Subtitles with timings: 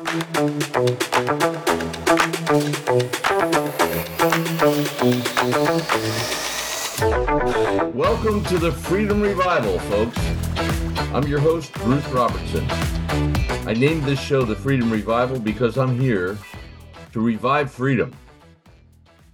[0.00, 0.16] Welcome
[8.44, 10.16] to the Freedom Revival, folks.
[11.12, 12.66] I'm your host, Bruce Robertson.
[13.68, 16.38] I named this show the Freedom Revival because I'm here
[17.12, 18.16] to revive freedom.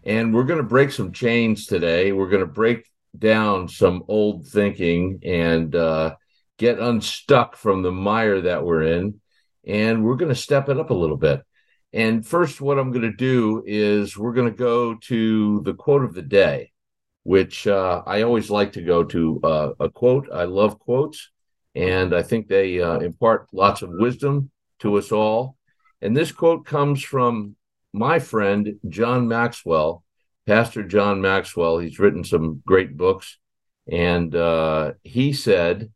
[0.03, 2.11] And we're going to break some chains today.
[2.11, 6.17] We're going to break down some old thinking and uh,
[6.59, 9.21] get unstuck from the mire that we're in.
[9.67, 11.43] And we're going to step it up a little bit.
[11.93, 16.05] And first, what I'm going to do is we're going to go to the quote
[16.05, 16.73] of the day,
[17.23, 20.29] which uh, I always like to go to uh, a quote.
[20.33, 21.31] I love quotes,
[21.75, 24.51] and I think they uh, impart lots of wisdom
[24.81, 25.57] to us all.
[26.03, 27.57] And this quote comes from
[27.93, 30.05] my friend John Maxwell,
[30.47, 31.79] Pastor John Maxwell.
[31.79, 33.39] He's written some great books,
[33.91, 35.91] and uh, he said,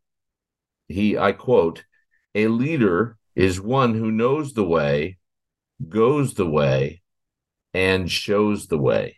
[0.87, 1.85] "He, I quote,
[2.33, 5.17] a leader is one who knows the way,
[5.89, 7.01] goes the way,
[7.73, 9.17] and shows the way."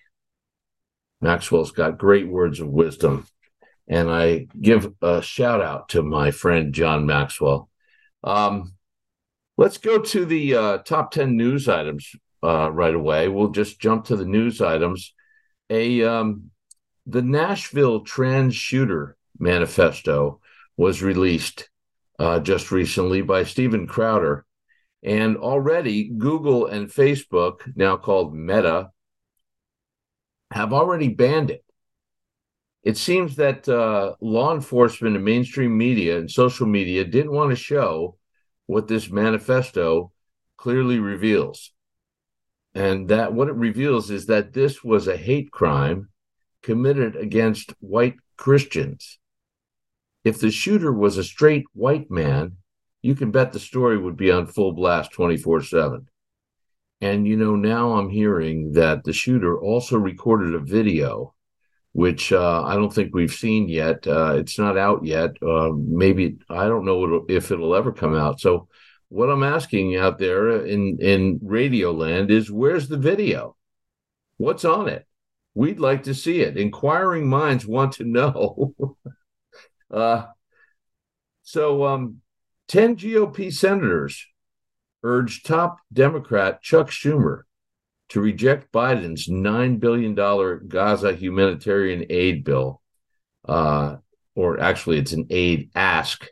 [1.20, 3.28] Maxwell's got great words of wisdom,
[3.88, 7.70] and I give a shout out to my friend John Maxwell.
[8.23, 8.75] Um,
[9.58, 13.28] let's go to the uh, top 10 news items uh, right away.
[13.28, 15.14] We'll just jump to the news items.
[15.70, 16.52] A um,
[17.05, 20.39] the Nashville trans shooter manifesto
[20.78, 21.70] was released
[22.19, 24.45] uh, just recently by Steven Crowder,
[25.03, 28.92] and already Google and Facebook, now called Meta,
[30.52, 31.64] have already banned it.
[32.83, 37.55] It seems that uh, law enforcement and mainstream media and social media didn't want to
[37.55, 38.17] show
[38.66, 40.11] what this manifesto
[40.58, 41.73] clearly reveals
[42.75, 46.09] and that what it reveals is that this was a hate crime
[46.61, 49.20] committed against white Christians.
[50.24, 52.58] If the shooter was a straight white man,
[53.02, 56.08] you can bet the story would be on full blast 24 7.
[57.02, 61.34] And, you know, now I'm hearing that the shooter also recorded a video,
[61.92, 64.08] which uh, I don't think we've seen yet.
[64.08, 65.32] Uh, it's not out yet.
[65.42, 68.39] Uh, maybe, I don't know if it'll ever come out.
[68.39, 68.70] So
[69.10, 73.56] what I'm asking out there in in Radio Land is where's the video?
[74.38, 75.06] What's on it?
[75.54, 76.58] We'd like to see it.
[76.58, 78.73] Inquiring minds want to know.
[79.93, 80.26] uh,
[81.43, 82.21] so, um,
[82.70, 84.26] 10 GOP senators
[85.04, 87.43] urged top Democrat Chuck Schumer
[88.09, 90.15] to reject Biden's $9 billion
[90.67, 92.82] Gaza humanitarian aid bill.
[93.45, 93.98] Uh,
[94.36, 96.27] or actually, it's an aid ask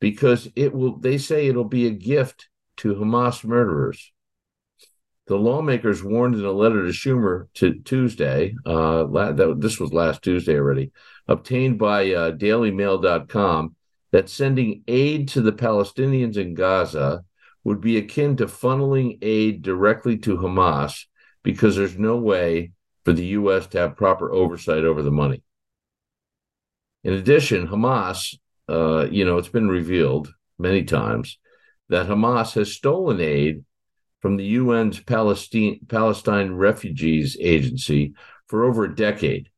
[0.00, 2.48] because it will they say it'll be a gift
[2.78, 4.12] to Hamas murderers.
[5.26, 10.22] The lawmakers warned in a letter to Schumer to Tuesday, uh, that, this was last
[10.22, 10.90] Tuesday already,
[11.30, 13.74] obtained by uh, DailyMail.com,
[14.12, 17.24] that sending aid to the Palestinians in Gaza
[17.64, 21.06] would be akin to funneling aid directly to Hamas
[21.42, 22.72] because there's no way
[23.06, 23.66] for the U.S.
[23.68, 25.42] to have proper oversight over the money.
[27.04, 28.34] In addition, Hamas
[28.70, 31.38] uh, you know, it's been revealed many times
[31.88, 33.64] that Hamas has stolen aid
[34.20, 38.14] from the UN's Palestine, Palestine Refugees Agency
[38.46, 39.49] for over a decade.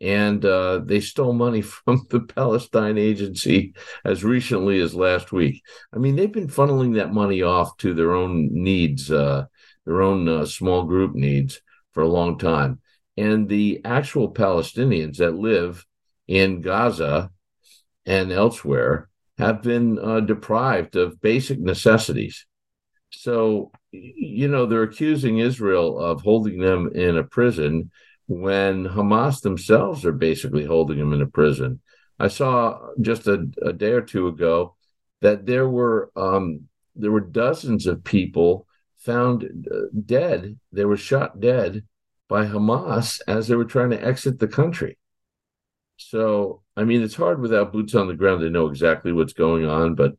[0.00, 3.74] And uh, they stole money from the Palestine Agency
[4.04, 5.62] as recently as last week.
[5.92, 9.46] I mean, they've been funneling that money off to their own needs, uh,
[9.84, 11.60] their own uh, small group needs
[11.92, 12.80] for a long time.
[13.16, 15.86] And the actual Palestinians that live
[16.28, 17.30] in Gaza
[18.04, 19.08] and elsewhere
[19.38, 22.46] have been uh, deprived of basic necessities.
[23.10, 27.90] So, you know, they're accusing Israel of holding them in a prison
[28.26, 31.80] when Hamas themselves are basically holding them in a prison.
[32.18, 34.74] I saw just a, a day or two ago
[35.20, 36.62] that there were um,
[36.94, 38.66] there were dozens of people
[38.98, 40.58] found uh, dead.
[40.72, 41.84] They were shot dead
[42.28, 44.98] by Hamas as they were trying to exit the country.
[45.98, 49.66] So, I mean, it's hard without boots on the ground to know exactly what's going
[49.66, 50.14] on, but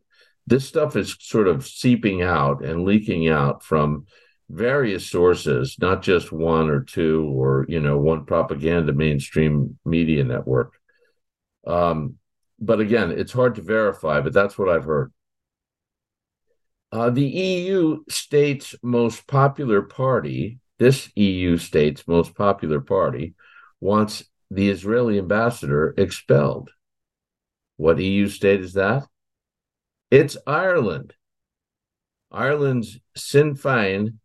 [0.47, 4.06] this stuff is sort of seeping out and leaking out from
[4.49, 10.73] various sources, not just one or two or, you know, one propaganda mainstream media network.
[11.65, 12.15] Um,
[12.59, 15.11] but again, it's hard to verify, but that's what I've heard.
[16.91, 23.35] Uh, the EU state's most popular party, this EU state's most popular party,
[23.81, 26.71] wants the Israeli ambassador expelled.
[27.75, 29.05] What EU state is that?
[30.09, 31.13] It's Ireland.
[32.31, 34.15] Ireland's Sinn Féin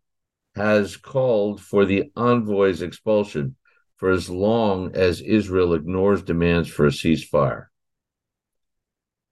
[0.55, 3.55] has called for the envoy's expulsion
[3.97, 7.67] for as long as Israel ignores demands for a ceasefire.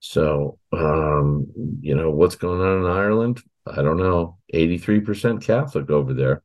[0.00, 1.46] So, um,
[1.80, 3.40] you know, what's going on in Ireland?
[3.66, 6.42] I don't know, 83% Catholic over there.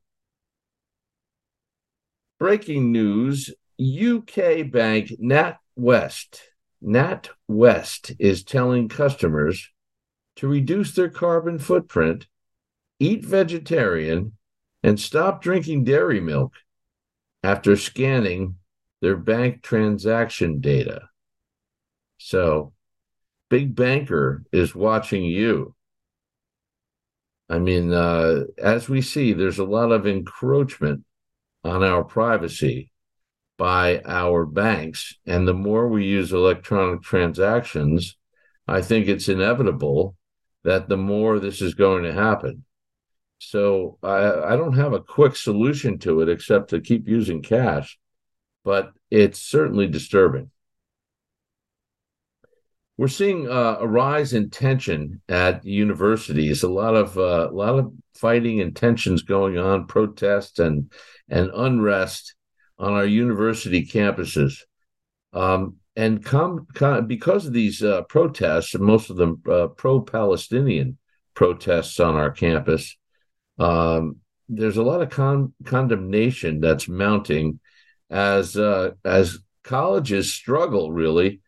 [2.40, 3.50] Breaking news
[3.82, 6.40] UK bank NatWest.
[6.84, 9.72] NatWest is telling customers
[10.36, 12.28] to reduce their carbon footprint,
[13.00, 14.37] eat vegetarian,
[14.88, 16.54] and stop drinking dairy milk
[17.44, 18.56] after scanning
[19.02, 21.10] their bank transaction data.
[22.20, 22.72] So,
[23.50, 25.76] big banker is watching you.
[27.50, 31.04] I mean, uh, as we see, there's a lot of encroachment
[31.66, 32.90] on our privacy
[33.58, 35.16] by our banks.
[35.26, 38.16] And the more we use electronic transactions,
[38.66, 40.16] I think it's inevitable
[40.64, 42.64] that the more this is going to happen.
[43.40, 47.98] So I, I don't have a quick solution to it except to keep using cash,
[48.64, 50.50] but it's certainly disturbing.
[52.98, 56.64] We're seeing uh, a rise in tension at universities.
[56.64, 60.92] A lot of uh, a lot of fighting and tensions going on, protests and
[61.30, 62.34] and unrest
[62.80, 64.62] on our university campuses.
[65.32, 70.98] Um, and com, com, because of these uh, protests, most of them uh, pro-Palestinian
[71.34, 72.98] protests on our campus,
[73.60, 74.18] um,
[74.50, 77.60] there's a lot of con- condemnation that's mounting
[78.10, 81.42] as uh, as colleges struggle really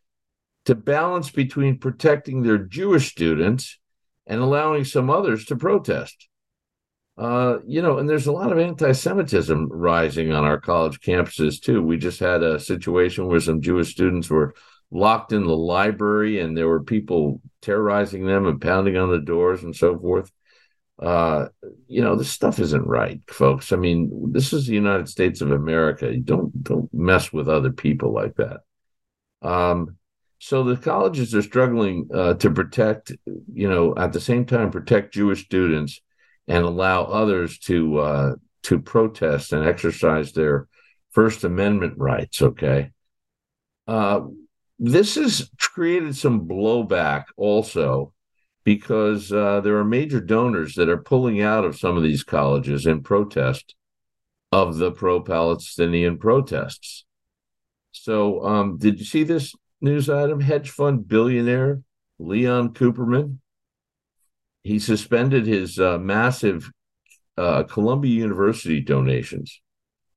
[0.66, 3.80] to balance between protecting their Jewish students
[4.28, 6.28] and allowing some others to protest.
[7.18, 11.82] Uh, you know, and there's a lot of anti-Semitism rising on our college campuses too.
[11.82, 14.54] We just had a situation where some Jewish students were
[14.92, 19.64] locked in the library, and there were people terrorizing them and pounding on the doors
[19.64, 20.32] and so forth
[21.02, 21.48] uh,
[21.88, 23.72] you know, this stuff isn't right, folks.
[23.72, 26.14] I mean, this is the United States of America.
[26.14, 28.62] You don't don't mess with other people like that.
[29.42, 29.98] Um,
[30.40, 33.14] so the colleges are struggling uh, to protect,
[33.54, 36.02] you know, at the same time protect Jewish students
[36.48, 40.68] and allow others to uh, to protest and exercise their
[41.12, 42.42] First Amendment rights.
[42.42, 42.92] Okay,
[43.88, 44.22] uh,
[44.80, 48.14] this has created some blowback also
[48.70, 52.86] because uh, there are major donors that are pulling out of some of these colleges
[52.86, 53.74] in protest
[54.52, 57.04] of the pro Palestinian protests.
[57.92, 60.40] So, um, did you see this news item?
[60.40, 61.82] Hedge fund billionaire
[62.20, 63.40] Leon Cooperman.
[64.62, 66.70] He suspended his uh, massive
[67.40, 69.62] uh, Columbia University donations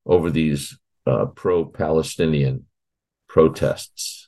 [0.05, 2.67] over these uh, pro Palestinian
[3.31, 4.22] protests.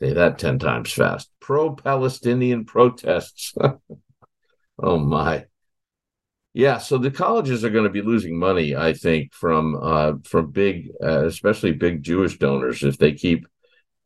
[0.00, 1.30] Say that 10 times fast.
[1.40, 3.52] Pro Palestinian protests.
[4.82, 5.46] oh, my.
[6.54, 10.50] Yeah, so the colleges are going to be losing money, I think, from uh, from
[10.50, 13.46] big, uh, especially big Jewish donors, if they keep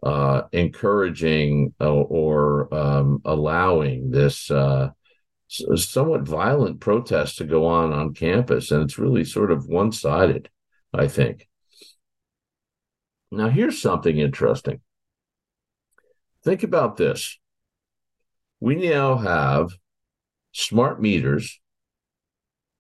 [0.03, 4.91] uh, encouraging uh, or um, allowing this uh,
[5.49, 10.51] somewhat violent protest to go on on campus, and it's really sort of one sided,
[10.93, 11.49] I think.
[13.31, 14.81] Now, here's something interesting.
[16.45, 17.39] Think about this.
[18.61, 19.71] We now have
[20.53, 21.61] smart meters.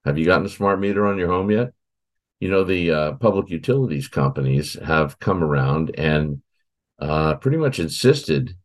[0.05, 1.73] Have you gotten a smart meter on your home yet?
[2.41, 6.43] You know, the uh, public utilities companies have come around and
[7.01, 8.57] uh, pretty much insisted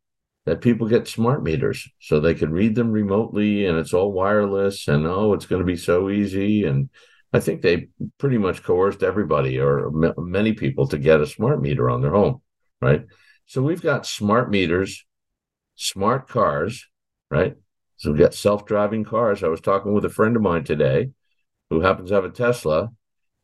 [0.46, 4.88] that people get smart meters so they can read them remotely and it's all wireless
[4.88, 6.66] and oh, it's going to be so easy.
[6.66, 6.90] And
[7.34, 11.62] I think they pretty much coerced everybody or m- many people to get a smart
[11.62, 12.42] meter on their home,
[12.82, 13.06] right?
[13.48, 15.06] So we've got smart meters,
[15.76, 16.86] smart cars,
[17.32, 17.56] right?
[17.96, 19.42] So we've got self-driving cars.
[19.42, 21.12] I was talking with a friend of mine today
[21.70, 22.92] who happens to have a Tesla,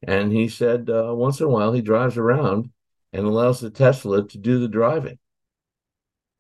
[0.05, 2.69] and he said uh, once in a while he drives around
[3.13, 5.17] and allows the Tesla to do the driving.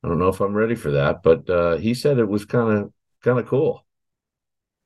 [0.03, 2.77] I don't know if I'm ready for that, but uh, he said it was kind
[2.77, 2.93] of
[3.23, 3.85] kind of cool.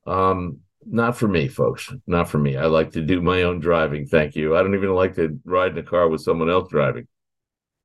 [0.05, 1.91] Um, not for me, folks.
[2.05, 2.55] Not for me.
[2.55, 4.05] I like to do my own driving.
[4.05, 4.55] Thank you.
[4.55, 7.07] I don't even like to ride in a car with someone else driving.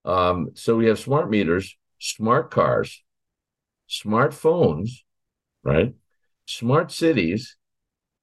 [0.05, 3.03] Um, so we have smart meters, smart cars,
[3.89, 4.91] smartphones,
[5.63, 5.95] right?
[6.47, 7.57] Smart cities.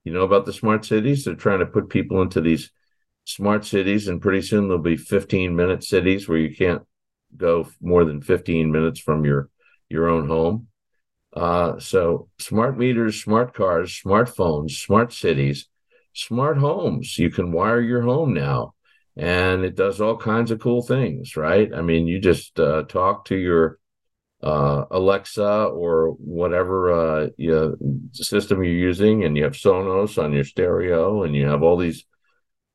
[0.04, 1.24] You know about the smart cities?
[1.24, 2.72] They're trying to put people into these
[3.26, 6.82] smart cities, and pretty soon there'll be 15 minute cities where you can't
[7.36, 9.50] go more than 15 minutes from your
[9.90, 10.68] your own home.
[11.34, 15.68] Uh, so smart meters, smart cars, smartphones, smart cities,
[16.14, 17.18] smart homes.
[17.18, 18.74] You can wire your home now
[19.20, 21.70] and it does all kinds of cool things, right?
[21.74, 23.78] I mean, you just uh, talk to your
[24.42, 27.78] uh, Alexa or whatever uh, you
[28.14, 32.06] system you're using, and you have Sonos on your stereo, and you have all these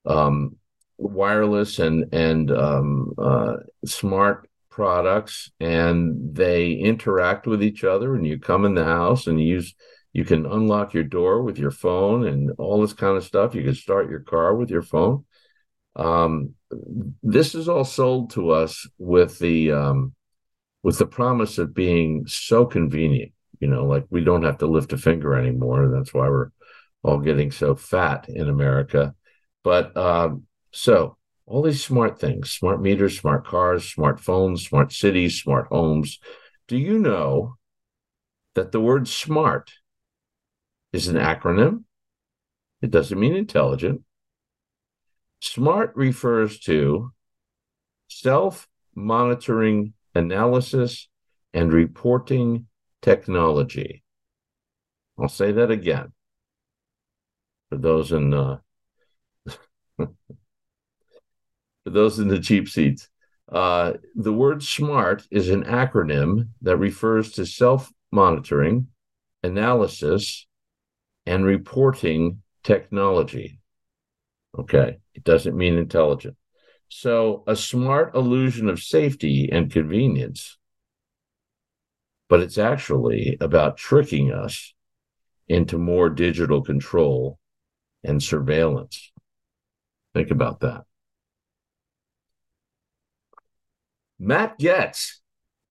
[0.04, 0.56] um,
[0.98, 8.14] wireless and and um, uh, smart products, and they interact with each other.
[8.14, 9.74] And you come in the house and you use
[10.12, 13.54] You can unlock your door with your phone and all this kind of stuff.
[13.54, 15.24] You can start your car with your phone.
[15.96, 16.54] Um,
[17.22, 20.14] this is all sold to us with the um,
[20.82, 23.32] with the promise of being so convenient.
[23.60, 25.88] You know, like we don't have to lift a finger anymore.
[25.88, 26.50] That's why we're
[27.02, 29.14] all getting so fat in America.
[29.62, 35.40] But um, so all these smart things smart meters, smart cars, smart phones, smart cities,
[35.40, 36.18] smart homes.
[36.66, 37.56] Do you know
[38.54, 39.70] that the word smart
[40.92, 41.84] is an acronym?
[42.82, 44.02] It doesn't mean intelligent.
[45.44, 47.12] SMART refers to
[48.08, 51.08] self monitoring analysis
[51.52, 52.66] and reporting
[53.02, 54.02] technology.
[55.18, 56.12] I'll say that again
[57.68, 58.56] for those in uh,
[59.98, 60.08] for
[61.84, 63.10] those in the cheap seats.
[63.52, 68.88] Uh, the word SMART is an acronym that refers to self monitoring,
[69.42, 70.46] analysis,
[71.26, 73.60] and reporting technology.
[74.58, 76.36] Okay, it doesn't mean intelligent.
[76.88, 80.58] So, a smart illusion of safety and convenience,
[82.28, 84.74] but it's actually about tricking us
[85.48, 87.38] into more digital control
[88.04, 89.12] and surveillance.
[90.14, 90.84] Think about that.
[94.18, 95.18] Matt Gaetz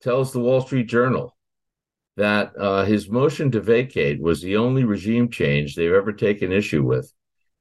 [0.01, 1.35] tells the Wall Street Journal
[2.17, 6.83] that uh, his motion to vacate was the only regime change they've ever taken issue
[6.83, 7.11] with,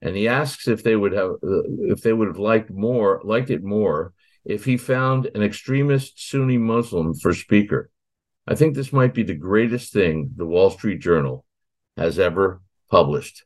[0.03, 3.63] and he asks if they would have if they would have liked more liked it
[3.63, 4.13] more
[4.45, 7.89] if he found an extremist Sunni Muslim for speaker.
[8.47, 11.45] I think this might be the greatest thing the Wall Street Journal
[11.97, 13.45] has ever published.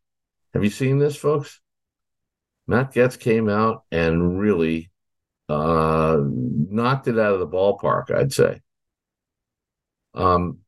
[0.54, 1.60] Have you seen this, folks?
[2.66, 4.90] Matt Gaetz came out and really
[5.50, 8.62] uh, knocked it out of the ballpark, I'd say.
[10.14, 10.60] Um,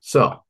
[0.00, 0.42] so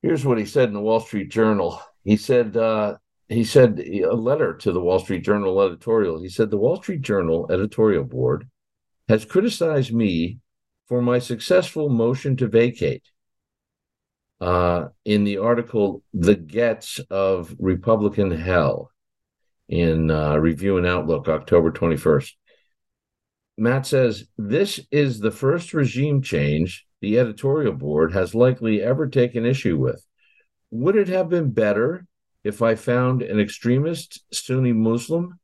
[0.00, 1.82] here's what he said in the Wall Street Journal.
[2.06, 2.98] He said, uh,
[3.28, 6.22] he said a letter to the Wall Street Journal editorial.
[6.22, 8.48] He said, the Wall Street Journal editorial board
[9.08, 10.38] has criticized me
[10.86, 13.02] for my successful motion to vacate
[14.40, 18.92] uh, in the article The Gaetz of Republican Hell
[19.68, 22.34] in uh, Review and Outlook, October 21st.
[23.58, 29.44] Matt says, This is the first regime change the editorial board has likely ever taken
[29.44, 30.06] issue with.
[30.70, 32.06] Would it have been better
[32.44, 35.38] if I found an extremist Sunni Muslim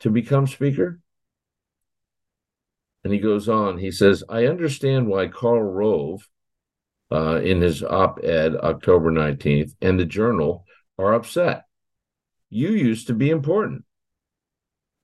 [0.00, 1.00] to become speaker?
[3.04, 6.28] And he goes on, he says, I understand why Karl Rove,
[7.10, 10.64] uh, in his op ed October 19th, and the journal
[10.98, 11.64] are upset.
[12.50, 13.84] You used to be important.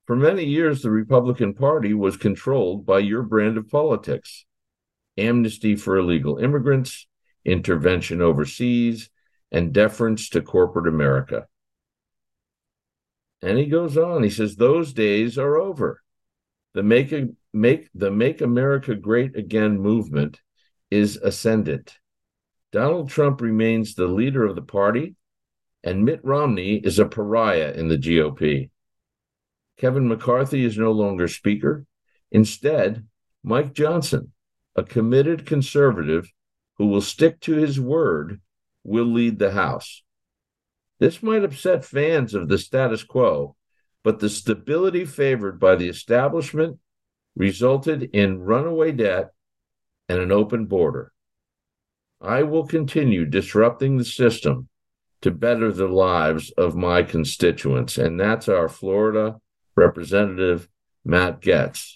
[0.07, 4.45] For many years, the Republican Party was controlled by your brand of politics
[5.17, 7.07] amnesty for illegal immigrants,
[7.45, 9.11] intervention overseas,
[9.55, 11.47] and deference to corporate America.
[13.41, 16.03] And he goes on, he says, Those days are over.
[16.75, 17.15] The make,
[17.53, 20.41] make, the make America Great Again movement
[20.91, 21.97] is ascendant.
[22.73, 25.15] Donald Trump remains the leader of the party,
[25.85, 28.71] and Mitt Romney is a pariah in the GOP.
[29.77, 31.87] Kevin McCarthy is no longer Speaker.
[32.33, 33.07] Instead,
[33.45, 34.33] Mike Johnson,
[34.75, 36.29] a committed conservative
[36.79, 38.41] who will stick to his word,
[38.85, 40.03] will lead the House.
[41.01, 43.57] This might upset fans of the status quo,
[44.05, 46.79] but the stability favored by the establishment
[47.35, 49.33] resulted in runaway debt
[50.09, 51.13] and an open border.
[52.21, 54.69] I will continue disrupting the system
[55.23, 57.97] to better the lives of my constituents.
[57.97, 59.41] And that's our Florida
[59.75, 60.69] Representative
[61.05, 61.95] Matt Gaetz.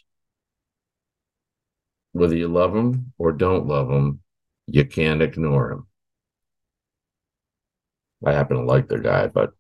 [2.12, 4.20] Whether you love him or don't love him,
[4.66, 5.87] you can't ignore him.
[8.24, 9.52] I happen to like their guy, but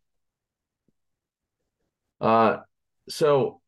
[2.20, 2.58] uh,
[3.08, 3.60] so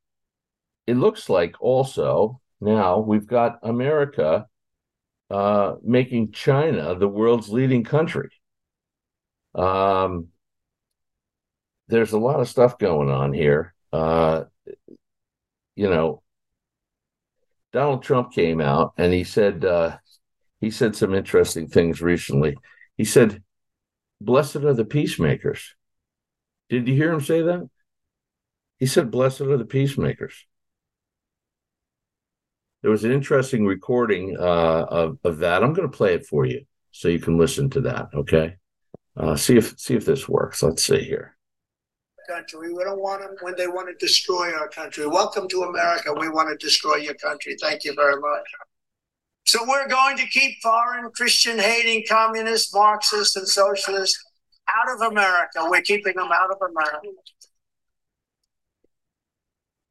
[0.86, 4.46] it looks like also now we've got America
[5.30, 8.30] uh, making China the world's leading country.
[9.54, 10.28] Um,
[11.88, 13.74] there's a lot of stuff going on here.
[13.92, 14.44] Uh,
[15.76, 16.22] you know,
[17.72, 19.98] Donald Trump came out and he said uh,
[20.60, 22.56] he said some interesting things recently.
[22.96, 23.42] He said,
[24.20, 25.74] "Blessed are the peacemakers."
[26.68, 27.68] Did you hear him say that?
[28.78, 30.46] He said, "Blessed are the peacemakers."
[32.82, 35.62] There was an interesting recording uh, of of that.
[35.62, 38.08] I'm going to play it for you so you can listen to that.
[38.14, 38.56] Okay.
[39.16, 40.62] Uh, see if see if this works.
[40.62, 41.36] Let's see here.
[42.28, 42.72] Country.
[42.72, 45.06] We don't want them when they want to destroy our country.
[45.06, 46.14] Welcome to America.
[46.14, 47.56] We want to destroy your country.
[47.60, 48.46] Thank you very much.
[49.50, 54.24] So we're going to keep foreign Christian hating communists, Marxists, and socialists
[54.68, 55.66] out of America.
[55.68, 57.08] We're keeping them out of America.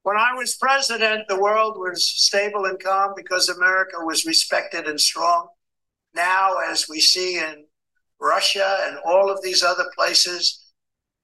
[0.04, 4.98] When I was president, the world was stable and calm because America was respected and
[4.98, 5.50] strong.
[6.16, 7.66] Now, as we see in
[8.18, 10.72] Russia and all of these other places,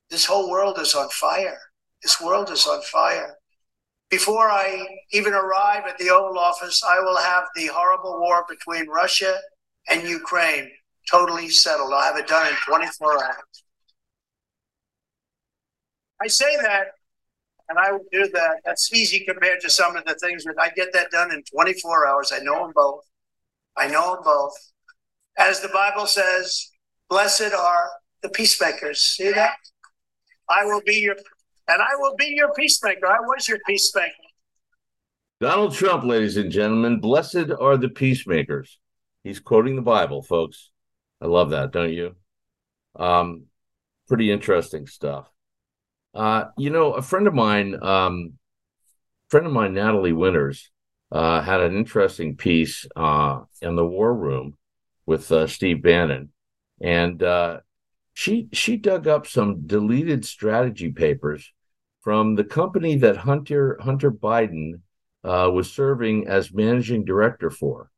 [0.09, 1.61] this whole world is on fire.
[2.03, 3.34] This world is on fire.
[4.09, 8.87] Before I even arrive at the Oval Office, I will have the horrible war between
[8.87, 9.35] Russia
[9.89, 10.69] and Ukraine
[11.09, 11.91] totally settled.
[11.93, 13.63] I'll have it done in 24 hours.
[16.21, 16.87] I say that,
[17.67, 18.61] and I will do that.
[18.63, 22.07] That's easy compared to some of the things that I get that done in 24
[22.07, 22.31] hours.
[22.33, 23.03] I know them both.
[23.75, 24.53] I know them both.
[25.37, 26.69] As the Bible says,
[27.09, 27.89] blessed are
[28.21, 29.01] the peacemakers.
[29.01, 29.55] See that?
[30.47, 31.15] I will be your
[31.67, 33.07] and I will be your peacemaker.
[33.07, 34.13] I was your peacemaker.
[35.41, 38.79] Donald Trump, ladies and gentlemen, blessed are the peacemakers.
[39.23, 40.69] He's quoting the Bible, folks.
[41.21, 42.15] I love that, don't you?
[42.95, 43.45] Um,
[44.07, 45.29] pretty interesting stuff.
[46.13, 48.33] Uh, you know, a friend of mine, um,
[49.29, 50.71] friend of mine, Natalie Winters,
[51.11, 54.55] uh, had an interesting piece uh, in the War Room
[55.05, 56.29] with uh, Steve Bannon,
[56.81, 57.59] and uh,
[58.15, 61.51] she she dug up some deleted strategy papers
[62.01, 64.79] from the company that Hunter Hunter Biden
[65.25, 67.91] uh, was serving as managing director for.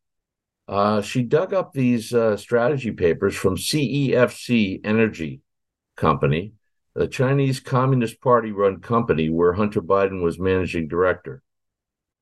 [0.68, 5.42] Uh, she dug up these uh, strategy papers from CEFC Energy
[5.96, 6.54] Company,
[6.96, 11.44] the Chinese Communist Party run company where Hunter Biden was managing director.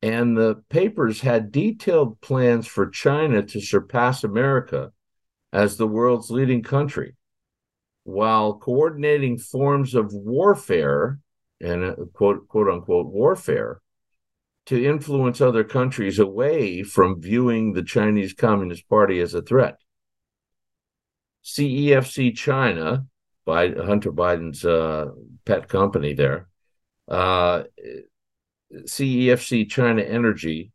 [0.01, 4.91] And the papers had detailed plans for China to surpass America
[5.53, 7.14] as the world's leading country
[8.05, 11.19] while coordinating forms of warfare
[11.59, 13.81] and uh, quote quote unquote warfare
[14.67, 19.77] to influence other countries away from viewing the Chinese Communist Party as a threat.
[21.43, 23.05] CEFC China,
[23.45, 25.07] by Hunter Biden's uh,
[25.45, 26.47] pet company there,
[27.07, 27.63] uh,
[28.73, 30.71] CEFC China Energy,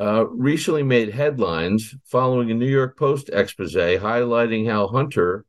[0.00, 5.44] uh, recently made headlines following a New York Post expose highlighting how Hunter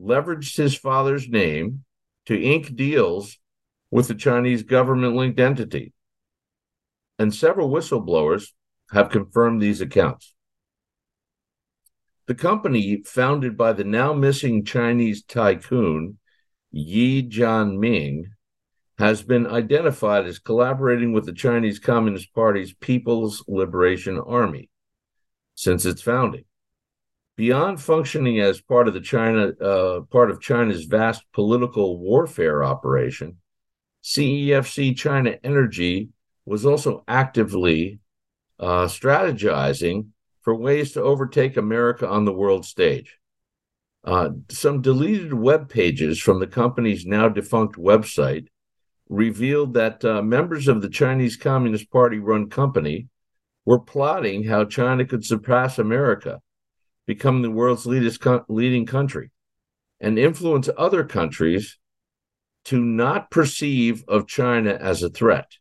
[0.00, 1.84] leveraged his father's name
[2.26, 3.38] to ink deals
[3.90, 5.92] with the Chinese government linked entity.
[7.18, 8.48] And several whistleblowers
[8.92, 10.34] have confirmed these accounts.
[12.26, 16.18] The company, founded by the now missing Chinese tycoon
[16.70, 18.24] Ye Jianming,
[18.98, 24.68] has been identified as collaborating with the Chinese Communist Party's People's Liberation Army
[25.54, 26.44] since its founding
[27.38, 33.36] beyond functioning as part of the China uh, part of China's vast political warfare operation,
[34.02, 36.08] CEFC China Energy
[36.44, 38.00] was also actively
[38.58, 40.08] uh, strategizing
[40.42, 43.18] for ways to overtake America on the world stage.
[44.02, 48.48] Uh, some deleted web pages from the company's now defunct website
[49.08, 53.06] revealed that uh, members of the Chinese Communist Party run company
[53.64, 56.40] were plotting how China could surpass America
[57.08, 59.30] become the world's leading country
[59.98, 61.78] and influence other countries
[62.66, 65.52] to not perceive of China as a threat.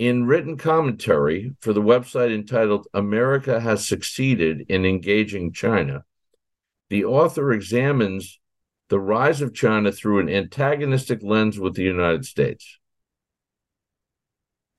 [0.00, 6.04] In written commentary for the website entitled America Has Succeeded in Engaging China,
[6.88, 8.40] the author examines
[8.88, 12.80] the rise of China through an antagonistic lens with the United States.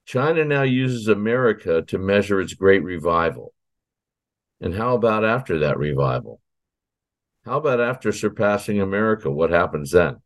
[0.06, 3.54] China now uses America to measure its great revival.
[4.62, 6.40] And how about after that revival?
[7.44, 9.32] How about after surpassing America?
[9.32, 10.18] What happens then?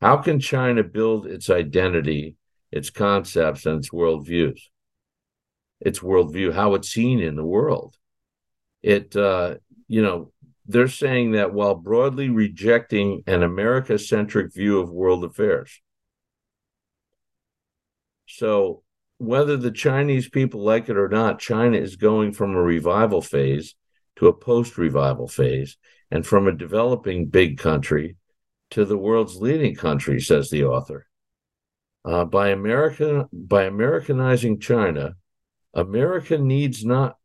[0.00, 2.36] How can China build its identity,
[2.72, 4.60] its concepts, and its worldviews?
[5.78, 7.96] Its worldview, how it's seen in the world.
[8.82, 9.56] It, uh,
[9.86, 10.32] you know,
[10.66, 15.80] they're saying that while broadly rejecting an America centric view of world affairs.
[18.26, 18.82] So
[19.20, 23.74] whether the Chinese people like it or not, China is going from a revival phase
[24.16, 25.76] to a post revival phase,
[26.10, 28.16] and from a developing big country
[28.70, 31.06] to the world's leading country, says the author.
[32.02, 35.16] Uh, by America, by Americanizing China,
[35.74, 37.16] America needs not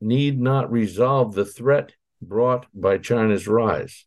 [0.00, 4.06] need not resolve the threat brought by China's rise.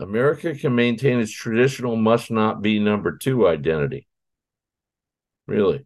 [0.00, 4.08] America can maintain its traditional must not be number two identity
[5.50, 5.84] Really.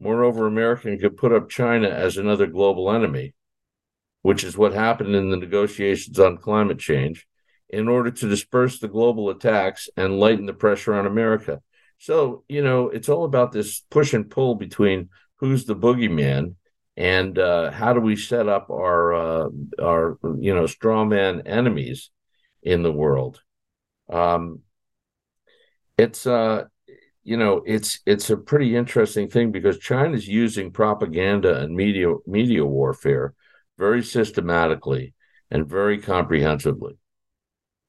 [0.00, 3.34] Moreover, America could put up China as another global enemy,
[4.22, 7.26] which is what happened in the negotiations on climate change,
[7.68, 11.60] in order to disperse the global attacks and lighten the pressure on America.
[11.98, 16.54] So, you know, it's all about this push and pull between who's the boogeyman
[16.96, 22.10] and uh, how do we set up our uh, our you know straw man enemies
[22.62, 23.42] in the world?
[24.08, 24.60] Um,
[25.98, 26.64] it's uh,
[27.28, 32.64] you know it's it's a pretty interesting thing because China's using propaganda and media media
[32.64, 33.34] warfare
[33.78, 35.14] very systematically
[35.50, 36.98] and very comprehensively.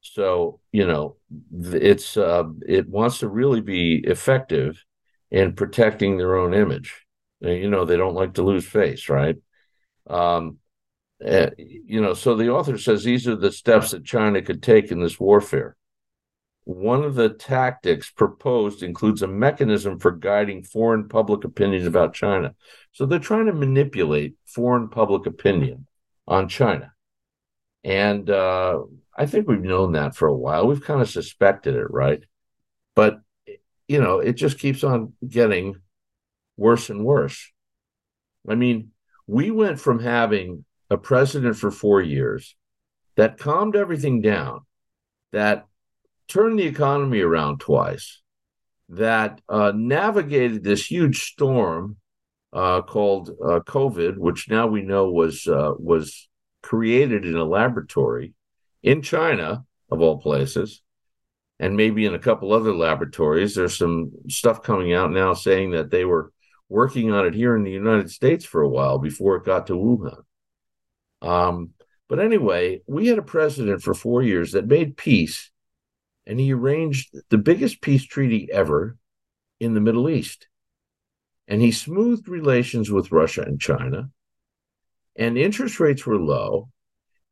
[0.01, 1.17] So you know
[1.51, 4.83] it's uh, it wants to really be effective
[5.31, 7.05] in protecting their own image
[7.41, 9.37] you know, they don't like to lose face, right?
[10.09, 10.57] Um,
[11.25, 14.91] uh, you know, so the author says these are the steps that China could take
[14.91, 15.77] in this warfare.
[16.69, 22.53] One of the tactics proposed includes a mechanism for guiding foreign public opinion about China.
[22.91, 25.87] So they're trying to manipulate foreign public opinion
[26.27, 26.93] on China.
[27.83, 28.83] And uh,
[29.17, 30.67] I think we've known that for a while.
[30.67, 32.23] We've kind of suspected it, right?
[32.95, 33.19] But,
[33.87, 35.73] you know, it just keeps on getting
[36.55, 37.51] worse and worse.
[38.47, 38.91] I mean,
[39.25, 42.55] we went from having a president for four years
[43.15, 44.67] that calmed everything down,
[45.31, 45.65] that
[46.29, 48.21] turned the economy around twice,
[48.89, 51.97] that uh, navigated this huge storm
[52.53, 56.29] uh, called uh, COVID, which now we know was uh, was
[56.61, 58.33] created in a laboratory
[58.81, 60.81] in China, of all places,
[61.59, 63.55] and maybe in a couple other laboratories.
[63.55, 66.31] There's some stuff coming out now saying that they were
[66.69, 69.73] working on it here in the United States for a while before it got to
[69.73, 70.21] Wuhan.
[71.21, 71.71] Um,
[72.07, 75.48] but anyway, we had a president for four years that made peace,
[76.29, 78.95] and he arranged the biggest peace treaty ever
[79.59, 80.47] in the Middle East.
[81.47, 84.11] And he smoothed relations with Russia and China,
[85.15, 86.69] and interest rates were low,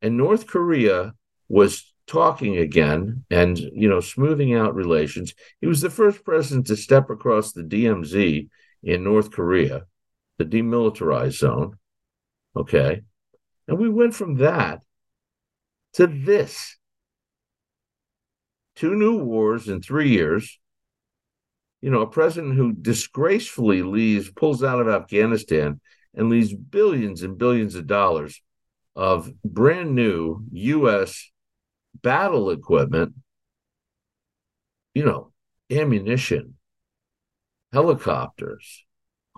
[0.02, 1.14] and North Korea
[1.48, 5.32] was talking again and you know smoothing out relations.
[5.60, 8.48] He was the first president to step across the DMZ
[8.82, 9.84] in North Korea,
[10.38, 11.78] the demilitarized zone.
[12.56, 13.02] Okay.
[13.68, 14.80] And we went from that
[15.92, 16.78] to this
[18.78, 20.58] two new wars in three years.
[21.80, 25.80] You know, a president who disgracefully leaves, pulls out of Afghanistan
[26.14, 28.40] and leaves billions and billions of dollars
[28.96, 31.30] of brand new U.S.
[32.02, 33.14] battle equipment,
[34.94, 35.32] you know,
[35.70, 36.54] ammunition,
[37.72, 38.84] helicopters,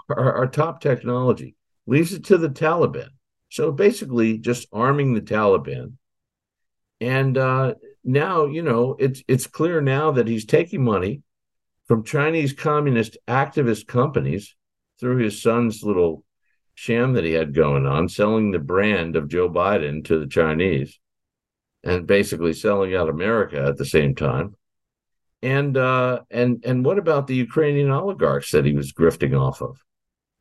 [0.09, 3.09] our, our top technology, leaves it to the Taliban.
[3.50, 5.94] So basically, just arming the Taliban.
[7.00, 7.74] And uh,
[8.05, 11.23] now, you know, it's it's clear now that he's taking money
[11.87, 14.55] from Chinese communist activist companies
[14.99, 16.25] through his son's little
[16.75, 20.99] sham that he had going on, selling the brand of Joe Biden to the Chinese
[21.83, 24.55] and basically selling out America at the same time.
[25.43, 29.83] And uh, and and what about the Ukrainian oligarchs that he was grifting off of?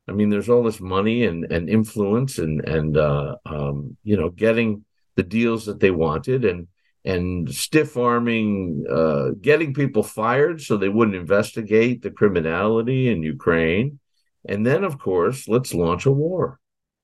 [0.08, 4.30] I mean, there's all this money and and influence and and uh, um, you know
[4.30, 4.84] getting
[5.16, 6.68] the deals that they wanted and
[7.04, 13.98] and stiff arming, uh, getting people fired so they wouldn't investigate the criminality in Ukraine,
[14.46, 16.60] and then of course let's launch a war.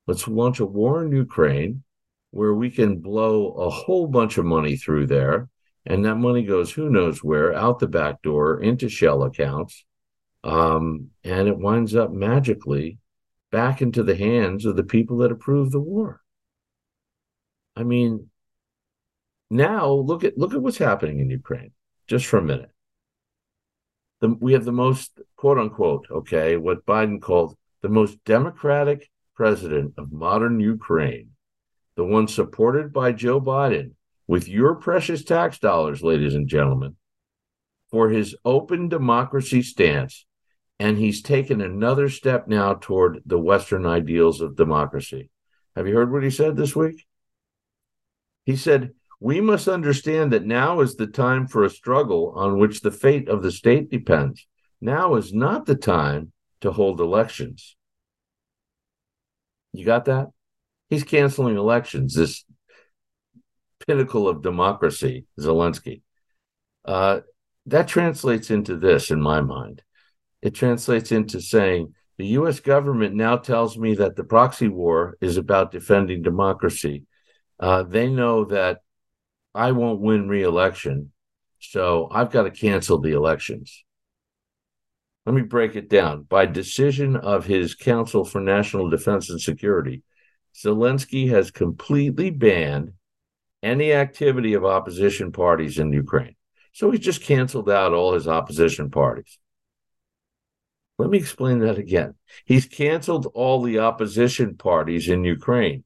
[0.07, 1.83] Let's launch a war in Ukraine
[2.31, 5.49] where we can blow a whole bunch of money through there.
[5.87, 9.85] And that money goes who knows where out the back door into shell accounts.
[10.45, 12.99] Um, and it winds up magically
[13.51, 16.21] back into the hands of the people that approve the war.
[17.75, 18.31] I mean
[19.51, 21.73] now look at look at what's happening in ukraine
[22.07, 22.71] just for a minute
[24.21, 29.93] the, we have the most quote unquote okay what biden called the most democratic president
[29.99, 31.31] of modern ukraine
[31.97, 33.93] the one supported by joe biden
[34.27, 36.97] with your precious tax dollars, ladies and gentlemen,
[37.91, 40.25] for his open democracy stance.
[40.79, 45.31] And he's taken another step now toward the Western ideals of democracy.
[45.75, 47.07] Have you heard what he said this week?
[48.45, 52.81] He said, We must understand that now is the time for a struggle on which
[52.81, 54.47] the fate of the state depends.
[54.81, 57.77] Now is not the time to hold elections.
[59.73, 60.29] You got that?
[60.89, 62.15] He's canceling elections.
[62.15, 62.45] This
[63.87, 66.03] pinnacle of democracy, Zelensky.
[66.85, 67.21] Uh,
[67.67, 69.83] that translates into this in my mind.
[70.43, 75.37] It translates into saying the US government now tells me that the proxy war is
[75.37, 77.05] about defending democracy.
[77.59, 78.81] Uh, they know that
[79.57, 81.13] I won't win re-election,
[81.59, 83.85] so I've got to cancel the elections.
[85.25, 86.23] Let me break it down.
[86.23, 90.03] By decision of his Council for National Defense and Security,
[90.55, 92.93] Zelensky has completely banned
[93.63, 96.37] any activity of opposition parties in Ukraine.
[96.73, 99.39] So he just canceled out all his opposition parties.
[100.99, 102.15] Let me explain that again.
[102.45, 105.85] He's canceled all the opposition parties in Ukraine.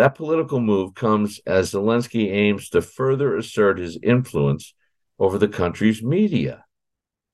[0.00, 4.72] That political move comes as Zelensky aims to further assert his influence
[5.18, 6.64] over the country's media.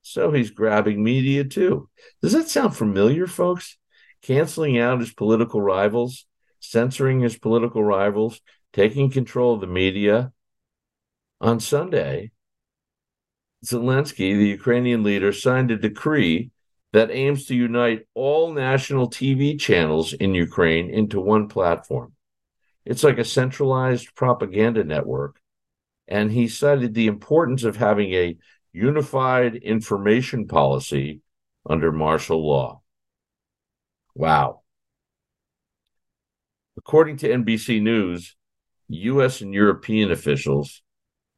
[0.02, 1.88] So he's grabbing media too.
[2.20, 3.78] Does that sound familiar, folks?
[4.20, 6.26] Canceling out his political rivals,
[6.58, 8.40] censoring his political rivals,
[8.72, 10.32] taking control of the media.
[11.40, 12.32] On Sunday,
[13.64, 16.50] Zelensky, the Ukrainian leader, signed a decree
[16.92, 22.15] that aims to unite all national TV channels in Ukraine into one platform.
[22.86, 25.40] It's like a centralized propaganda network.
[26.06, 28.36] And he cited the importance of having a
[28.72, 31.20] unified information policy
[31.68, 32.80] under martial law.
[34.14, 34.62] Wow.
[36.76, 38.36] According to NBC News,
[38.88, 40.82] US and European officials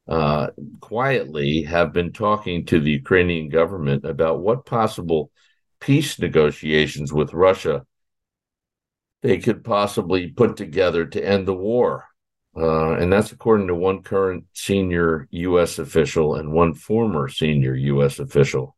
[0.07, 0.49] uh,
[0.81, 5.31] quietly have been talking to the Ukrainian government about what possible
[5.81, 7.87] peace negotiations with Russia
[9.23, 12.07] they could possibly put together to end the war.
[12.57, 15.79] Uh, and that's according to one current senior U.S.
[15.79, 18.19] official and one former senior U.S.
[18.19, 18.77] official.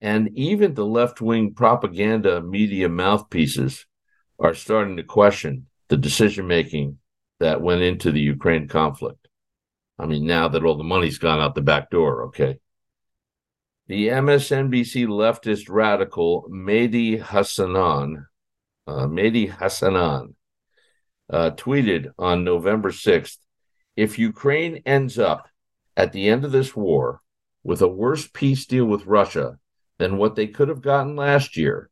[0.00, 3.86] And even the left wing propaganda media mouthpieces
[4.38, 6.98] are starting to question the decision making
[7.40, 9.28] that went into the Ukraine conflict.
[9.98, 12.58] I mean, now that all the money's gone out the back door, okay.
[13.86, 18.24] The MSNBC leftist radical Mehdi Hassanan,
[18.86, 20.34] uh, Mehdi Hassanan,
[21.30, 23.38] uh, tweeted on November 6th
[23.96, 25.48] if Ukraine ends up
[25.96, 27.20] at the end of this war
[27.62, 29.58] with a worse peace deal with Russia
[29.98, 31.88] than what they could have gotten last year,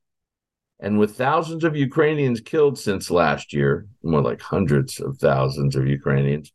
[0.80, 5.86] and with thousands of Ukrainians killed since last year, more like hundreds of thousands of
[5.86, 6.52] Ukrainians,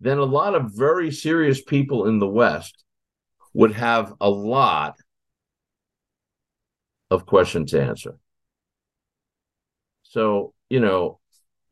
[0.00, 2.84] then a lot of very serious people in the West
[3.54, 4.96] would have a lot
[7.10, 8.18] of questions to answer.
[10.12, 11.20] So, you know,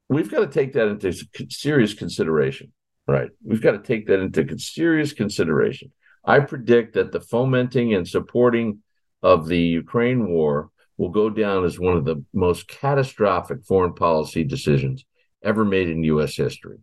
[0.09, 1.13] we've got to take that into
[1.51, 2.73] serious consideration,
[3.07, 3.29] right?
[3.45, 5.93] We've got to take that into serious consideration.
[6.25, 8.79] I predict that the fomenting and supporting
[9.23, 14.43] of the Ukraine war will go down as one of the most catastrophic foreign policy
[14.43, 15.05] decisions
[15.45, 16.35] ever made in U.S.
[16.35, 16.79] history.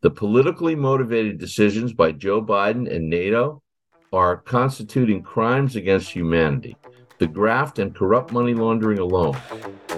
[0.00, 3.62] The politically motivated decisions by Joe Biden and NATO
[4.10, 6.78] are constituting crimes against humanity.
[7.18, 9.36] The graft and corrupt money laundering alone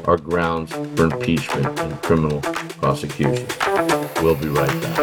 [0.05, 3.47] are grounds for impeachment and criminal prosecution.
[4.23, 4.99] We'll be right back.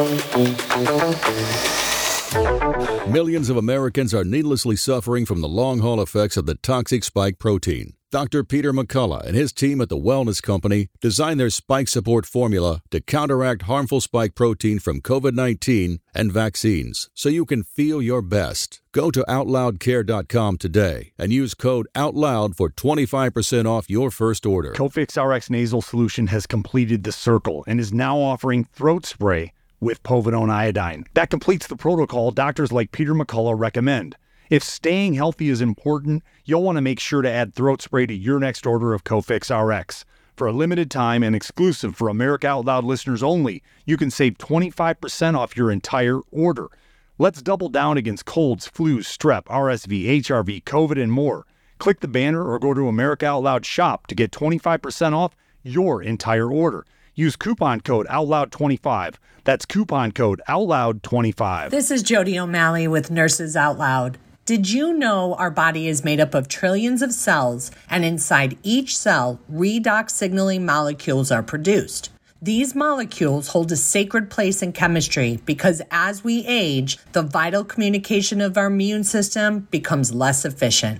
[2.33, 7.37] Millions of Americans are needlessly suffering from the long haul effects of the toxic spike
[7.37, 7.93] protein.
[8.09, 8.43] Dr.
[8.43, 13.01] Peter McCullough and his team at the Wellness Company designed their spike support formula to
[13.01, 18.81] counteract harmful spike protein from COVID 19 and vaccines so you can feel your best.
[18.93, 24.73] Go to OutLoudCare.com today and use code OUTLOUD for 25% off your first order.
[24.73, 30.01] Cofix RX nasal solution has completed the circle and is now offering throat spray with
[30.03, 31.05] povidone iodine.
[31.13, 34.15] That completes the protocol doctors like Peter McCullough recommend.
[34.49, 38.13] If staying healthy is important, you'll want to make sure to add throat spray to
[38.13, 40.05] your next order of Cofix RX.
[40.35, 44.37] For a limited time and exclusive for America Out Loud listeners only, you can save
[44.39, 46.69] 25% off your entire order.
[47.19, 51.45] Let's double down against colds, flus, strep, RSV, HRV, COVID, and more.
[51.77, 56.01] Click the banner or go to America Out Loud shop to get 25% off your
[56.01, 56.85] entire order.
[57.15, 59.15] Use coupon code OUTLOUD25.
[59.43, 61.69] That's coupon code OUTLOUD25.
[61.69, 64.17] This is Jody O'Malley with Nurses Out Loud.
[64.45, 68.97] Did you know our body is made up of trillions of cells, and inside each
[68.97, 72.09] cell, redox signaling molecules are produced?
[72.41, 78.41] These molecules hold a sacred place in chemistry because as we age, the vital communication
[78.41, 80.99] of our immune system becomes less efficient.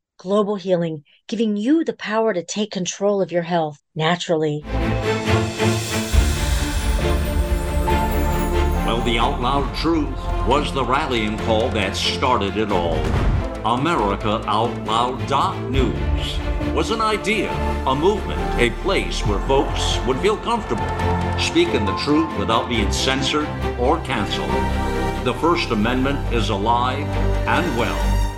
[0.21, 4.61] Global Healing, giving you the power to take control of your health naturally.
[8.85, 10.15] Well, the out loud truth
[10.47, 13.03] was the rallying call that started it all.
[13.65, 16.37] America Out Loud News
[16.75, 17.49] was an idea,
[17.87, 20.85] a movement, a place where folks would feel comfortable
[21.39, 23.47] speaking the truth without being censored
[23.79, 24.51] or canceled.
[25.25, 27.07] The First Amendment is alive
[27.47, 28.30] and well.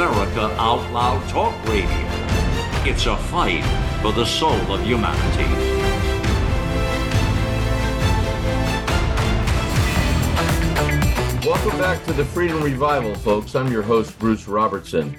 [0.00, 1.84] America Out Loud Talk Radio.
[2.90, 3.62] It's a fight
[4.00, 5.44] for the soul of humanity.
[11.46, 13.54] Welcome back to the Freedom Revival, folks.
[13.54, 15.14] I'm your host, Bruce Robertson.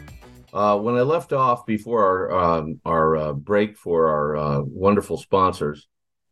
[0.51, 5.17] Uh, when I left off before our um, our uh, break for our uh, wonderful
[5.17, 5.87] sponsors,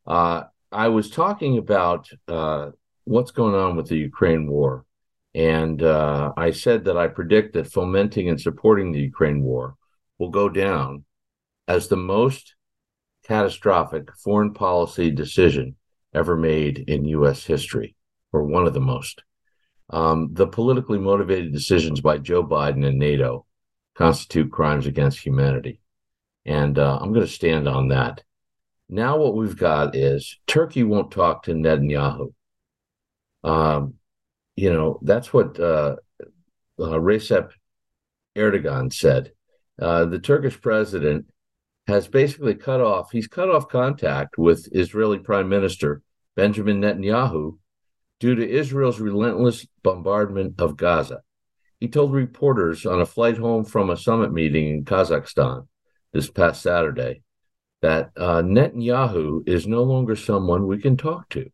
[0.08, 2.72] uh, I was talking about uh,
[3.04, 4.86] what's going on with the Ukraine war,
[5.36, 9.76] and uh, I said that I predict that fomenting and supporting the Ukraine war
[10.18, 11.06] will go down
[11.68, 12.56] as the most
[13.26, 15.76] catastrophic foreign policy decision
[16.14, 17.46] ever made in U.S.
[17.46, 17.96] history,
[18.34, 19.24] or one of the most.
[19.92, 23.46] Um, the politically motivated decisions by Joe Biden and NATO
[23.96, 25.80] constitute crimes against humanity.
[26.46, 28.24] And uh, I'm going to stand on that.
[28.88, 32.34] Now, what we've got is Turkey won't talk to Netanyahu.
[33.44, 33.99] Um,
[34.60, 35.96] you know, that's what uh,
[36.78, 37.52] uh, Recep
[38.38, 39.32] Erdogan said.
[39.82, 41.28] Uh, the Turkish president
[41.88, 46.02] has basically cut off, he's cut off contact with Israeli Prime Minister
[46.36, 47.58] Benjamin Netanyahu
[48.20, 51.22] due to Israel's relentless bombardment of Gaza.
[51.80, 55.68] He told reporters on a flight home from a summit meeting in Kazakhstan
[56.12, 57.22] this past Saturday
[57.82, 61.50] that uh, Netanyahu is no longer someone we can talk to.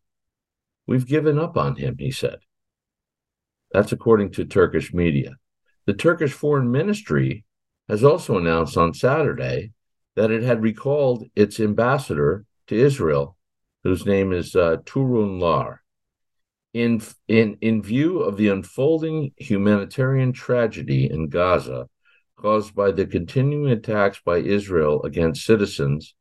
[0.87, 2.39] We've given up on him, he said.
[3.75, 5.35] That's according to Turkish media.
[5.85, 7.43] The Turkish Foreign Ministry
[7.89, 9.73] has also announced on Saturday
[10.15, 13.35] that it had recalled its ambassador to Israel,
[13.83, 15.79] whose name is uh, Torunlar.
[16.73, 21.89] In, in, in view of the unfolding humanitarian tragedy in Gaza
[22.38, 26.15] caused by the continuing attacks by Israel against citizens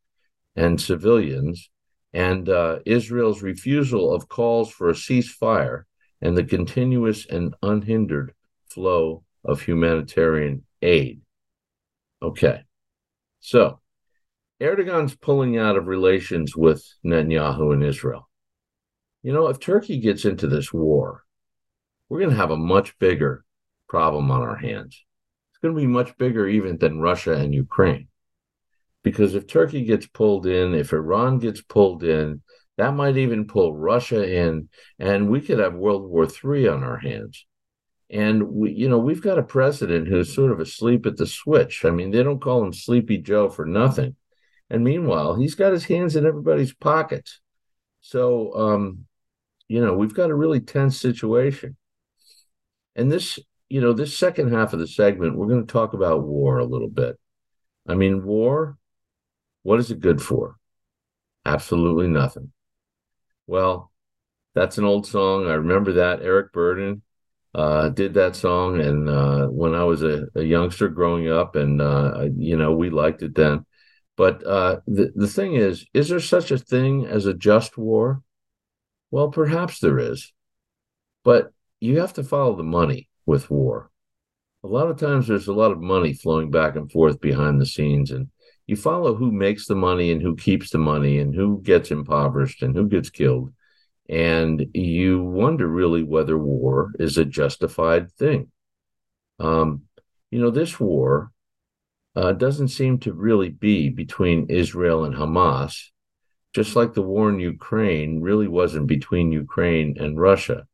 [0.56, 1.70] and civilians,
[2.12, 5.84] and uh, Israel's refusal of calls for a ceasefire
[6.24, 8.32] and the continuous and unhindered
[8.70, 11.20] flow of humanitarian aid.
[12.22, 12.62] Okay,
[13.40, 13.78] so
[14.60, 18.28] Erdogan's pulling out of relations with Netanyahu and Israel.
[19.22, 21.24] You know, if Turkey gets into this war,
[22.08, 23.44] we're going to have a much bigger
[23.86, 25.04] problem on our hands.
[25.50, 28.08] It's going to be much bigger even than Russia and Ukraine.
[29.02, 32.40] Because if Turkey gets pulled in, if Iran gets pulled in,
[32.76, 36.98] that might even pull Russia in, and we could have World War III on our
[36.98, 37.46] hands.
[38.10, 41.84] And we, you know, we've got a president who's sort of asleep at the switch.
[41.84, 44.16] I mean, they don't call him Sleepy Joe for nothing.
[44.70, 47.40] And meanwhile, he's got his hands in everybody's pockets.
[48.00, 49.06] So, um,
[49.68, 51.76] you know, we've got a really tense situation.
[52.96, 56.24] And this, you know, this second half of the segment, we're going to talk about
[56.24, 57.18] war a little bit.
[57.88, 58.78] I mean, war,
[59.62, 60.56] what is it good for?
[61.44, 62.52] Absolutely nothing.
[63.46, 63.92] Well,
[64.54, 65.46] that's an old song.
[65.46, 66.22] I remember that.
[66.22, 67.02] Eric Burdon
[67.54, 68.80] uh, did that song.
[68.80, 72.90] And uh, when I was a, a youngster growing up, and, uh, you know, we
[72.90, 73.66] liked it then.
[74.16, 78.22] But uh, the, the thing is, is there such a thing as a just war?
[79.10, 80.32] Well, perhaps there is.
[81.24, 83.90] But you have to follow the money with war.
[84.62, 87.66] A lot of times there's a lot of money flowing back and forth behind the
[87.66, 88.30] scenes, and
[88.66, 92.62] you follow who makes the money and who keeps the money and who gets impoverished
[92.62, 93.52] and who gets killed.
[94.08, 98.50] And you wonder really whether war is a justified thing.
[99.38, 99.82] Um,
[100.30, 101.30] you know, this war
[102.16, 105.88] uh, doesn't seem to really be between Israel and Hamas,
[106.54, 110.66] just like the war in Ukraine really wasn't between Ukraine and Russia.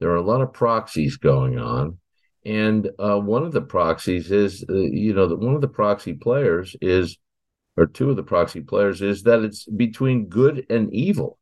[0.00, 1.98] There are a lot of proxies going on.
[2.46, 6.14] And uh, one of the proxies is, uh, you know, that one of the proxy
[6.14, 7.18] players is,
[7.76, 11.40] or two of the proxy players is that it's between good and evil.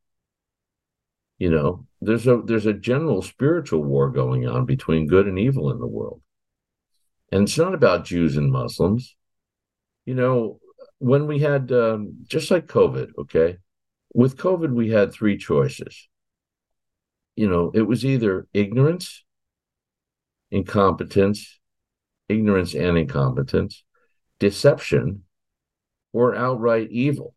[1.37, 5.71] You know, there's a there's a general spiritual war going on between good and evil
[5.71, 6.23] in the world.
[7.31, 9.15] And it's not about Jews and Muslims.
[10.07, 10.59] You know,
[11.01, 13.59] when we had, um, just like COVID, okay,
[14.15, 16.09] with COVID, we had three choices.
[17.37, 19.23] You know, it was either ignorance,
[20.55, 21.59] incompetence,
[22.29, 23.85] ignorance and incompetence,
[24.39, 25.25] deception,
[26.13, 27.35] or outright evil.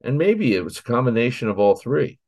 [0.00, 2.18] And maybe it was a combination of all three.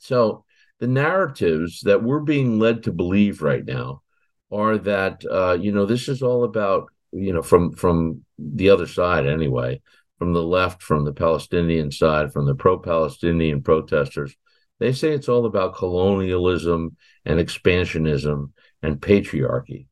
[0.00, 0.44] So
[0.78, 4.02] the narratives that we're being led to believe right now
[4.50, 8.86] are that uh, you know this is all about you know from from the other
[8.86, 9.80] side anyway
[10.22, 14.36] from the left, from the Palestinian side, from the pro Palestinian protesters,
[14.82, 18.50] they say it's all about colonialism and expansionism
[18.82, 19.86] and patriarchy.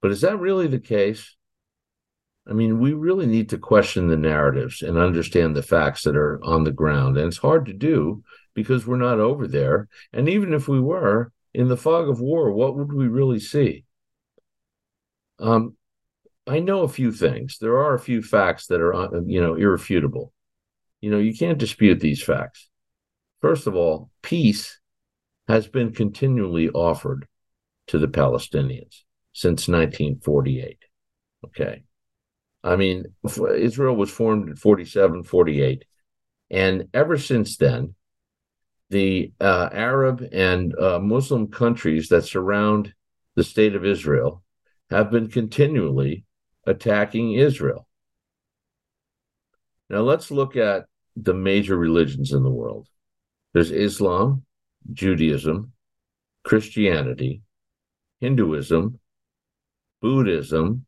[0.00, 1.36] But is that really the case?
[2.48, 6.42] I mean, we really need to question the narratives and understand the facts that are
[6.42, 7.18] on the ground.
[7.18, 8.22] And it's hard to do
[8.54, 9.88] because we're not over there.
[10.12, 13.84] And even if we were in the fog of war, what would we really see?
[15.38, 15.76] Um,
[16.46, 17.58] I know a few things.
[17.58, 20.32] There are a few facts that are, uh, you know, irrefutable.
[21.00, 22.68] You know, you can't dispute these facts.
[23.40, 24.78] First of all, peace
[25.46, 27.26] has been continually offered
[27.88, 30.78] to the Palestinians since 1948.
[31.46, 31.84] Okay.
[32.64, 35.84] I mean, Israel was formed in 47, 48.
[36.50, 37.94] And ever since then,
[38.90, 42.92] the uh, Arab and uh, Muslim countries that surround
[43.36, 44.42] the state of Israel
[44.90, 46.24] have been continually
[46.66, 47.86] attacking Israel.
[49.88, 50.86] Now, let's look at
[51.16, 52.88] the major religions in the world
[53.58, 54.44] there's Islam,
[54.92, 55.72] Judaism,
[56.44, 57.42] Christianity,
[58.20, 59.00] Hinduism,
[60.00, 60.86] Buddhism,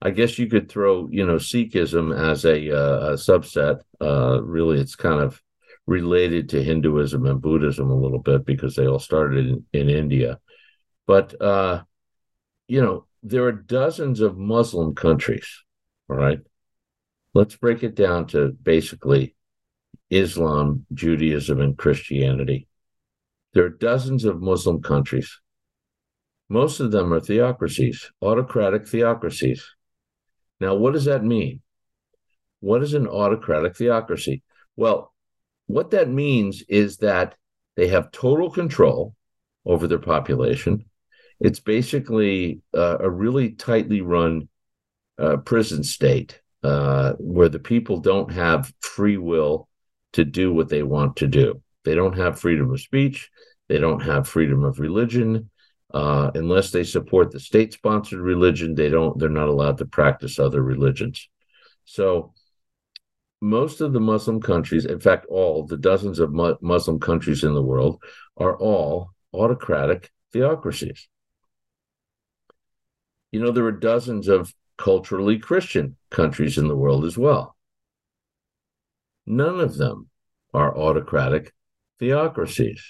[0.00, 3.80] I guess you could throw, you know, Sikhism as a, uh, a subset.
[4.00, 5.42] Uh, really, it's kind of
[5.88, 10.38] related to Hinduism and Buddhism a little bit because they all started in, in India.
[11.08, 11.82] But, uh,
[12.68, 15.64] you know, there are dozens of Muslim countries.
[16.08, 16.38] All right.
[17.34, 19.34] Let's break it down to basically
[20.10, 22.66] Islam, Judaism, and Christianity.
[23.54, 25.40] There are dozens of Muslim countries.
[26.48, 29.64] Most of them are theocracies, autocratic theocracies.
[30.60, 31.62] Now, what does that mean?
[32.60, 34.42] What is an autocratic theocracy?
[34.76, 35.14] Well,
[35.66, 37.36] what that means is that
[37.76, 39.14] they have total control
[39.64, 40.84] over their population.
[41.38, 44.48] It's basically uh, a really tightly run
[45.18, 49.68] uh, prison state uh, where the people don't have free will
[50.12, 51.62] to do what they want to do.
[51.84, 53.30] They don't have freedom of speech.
[53.68, 55.50] They don't have freedom of religion
[55.92, 59.18] uh, unless they support the state-sponsored religion, they don't.
[59.18, 61.28] They're not allowed to practice other religions.
[61.84, 62.32] So,
[63.40, 67.54] most of the Muslim countries, in fact, all the dozens of mu- Muslim countries in
[67.54, 68.00] the world,
[68.36, 71.08] are all autocratic theocracies.
[73.32, 77.56] You know, there are dozens of culturally Christian countries in the world as well.
[79.26, 80.08] None of them
[80.52, 81.52] are autocratic
[81.98, 82.82] theocracies.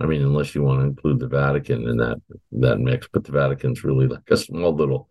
[0.00, 2.18] I mean, unless you want to include the Vatican in that
[2.52, 5.08] that mix, but the Vatican's really like a small little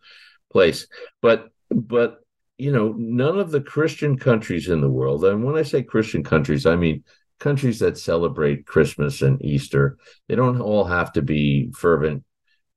[0.51, 0.87] place.
[1.21, 2.19] But but
[2.57, 6.23] you know, none of the Christian countries in the world, and when I say Christian
[6.23, 7.03] countries, I mean
[7.39, 9.97] countries that celebrate Christmas and Easter.
[10.27, 12.23] They don't all have to be fervent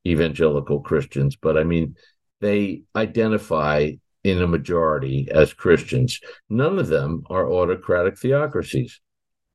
[0.06, 1.96] evangelical Christians, but I mean
[2.40, 3.92] they identify
[4.26, 6.20] in a majority as Christians.
[6.48, 9.00] None of them are autocratic theocracies.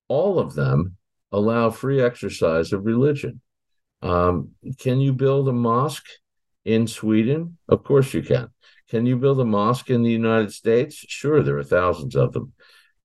[0.08, 0.96] All of them
[1.30, 3.42] allow free exercise of religion.
[4.02, 6.08] Um, can you build a mosque
[6.64, 7.58] in Sweden?
[7.68, 8.48] Of course you can.
[8.90, 10.96] Can you build a mosque in the United States?
[10.96, 12.54] Sure, there are thousands of them.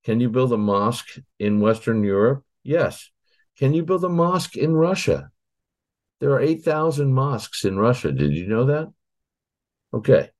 [0.04, 2.44] Can you build a mosque in Western Europe?
[2.62, 3.10] Yes.
[3.58, 5.30] Can you build a mosque in Russia?
[6.20, 8.12] There are 8,000 mosques in Russia.
[8.12, 8.92] Did you know that?
[9.92, 10.30] Okay.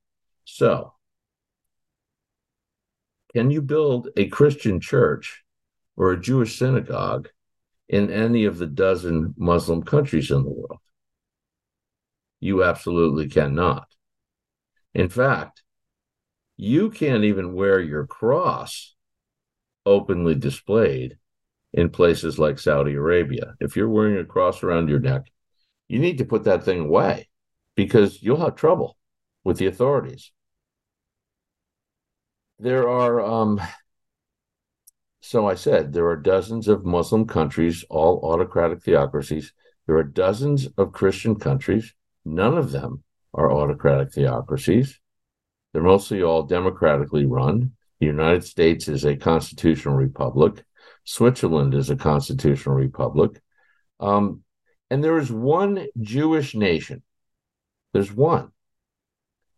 [0.45, 0.93] So,
[3.37, 5.45] can you build a Christian church
[5.95, 7.29] or a Jewish synagogue
[7.87, 10.79] in any of the dozen Muslim countries in the world.
[12.41, 13.89] You absolutely cannot.
[14.95, 15.63] In fact,
[16.57, 18.95] you can't even wear your cross
[19.85, 21.19] openly displayed
[21.75, 23.53] in places like Saudi Arabia.
[23.61, 25.31] If you're wearing a cross around your neck,
[25.89, 27.29] you need to put that thing away
[27.75, 28.97] because you'll have trouble
[29.45, 30.33] with the authorities.
[32.59, 33.61] There are um,
[35.21, 39.53] so I said there are dozens of Muslim countries, all autocratic theocracies.
[39.87, 41.93] There are dozens of Christian countries.
[42.25, 43.03] None of them
[43.35, 45.01] are autocratic theocracies.
[45.73, 47.73] They're mostly all democratically run.
[47.99, 50.65] The United States is a constitutional republic.
[51.03, 53.41] Switzerland is a constitutional republic.
[53.99, 54.45] Um,
[54.91, 57.03] and there is one Jewish nation.
[57.93, 58.53] There's one.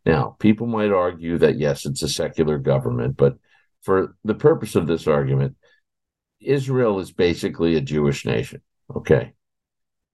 [0.05, 3.37] Now, people might argue that yes, it's a secular government, but
[3.81, 5.55] for the purpose of this argument,
[6.39, 8.61] Israel is basically a Jewish nation.
[8.95, 9.33] Okay.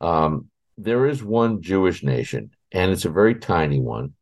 [0.02, 4.14] Um, there is one Jewish nation, and it's a very tiny one,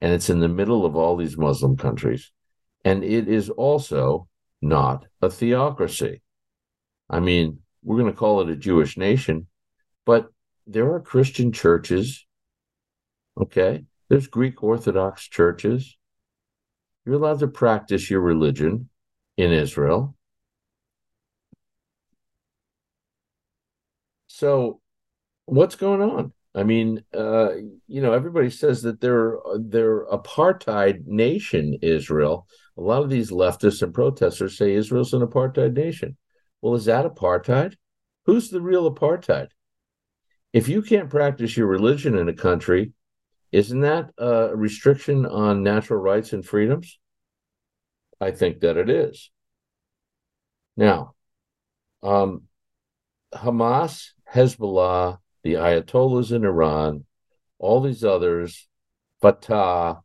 [0.00, 2.30] and it's in the middle of all these Muslim countries.
[2.84, 4.28] And it is also
[4.60, 6.20] not a theocracy.
[7.08, 9.46] I mean, we're going to call it a Jewish nation,
[10.04, 10.28] but
[10.66, 12.26] there are Christian churches.
[13.40, 13.84] Okay.
[14.12, 15.96] There's Greek Orthodox churches.
[17.06, 18.90] You're allowed to practice your religion
[19.38, 20.14] in Israel.
[24.26, 24.82] So,
[25.46, 26.34] what's going on?
[26.54, 27.54] I mean, uh,
[27.86, 32.46] you know, everybody says that they're they're apartheid nation, Israel.
[32.76, 36.18] A lot of these leftists and protesters say Israel's an apartheid nation.
[36.60, 37.76] Well, is that apartheid?
[38.26, 39.48] Who's the real apartheid?
[40.52, 42.92] If you can't practice your religion in a country,
[43.52, 46.98] isn't that a restriction on natural rights and freedoms?
[48.20, 49.30] I think that it is.
[50.76, 51.14] Now,
[52.02, 52.44] um,
[53.34, 57.04] Hamas, Hezbollah, the Ayatollahs in Iran,
[57.58, 58.68] all these others,
[59.20, 60.00] Fatah,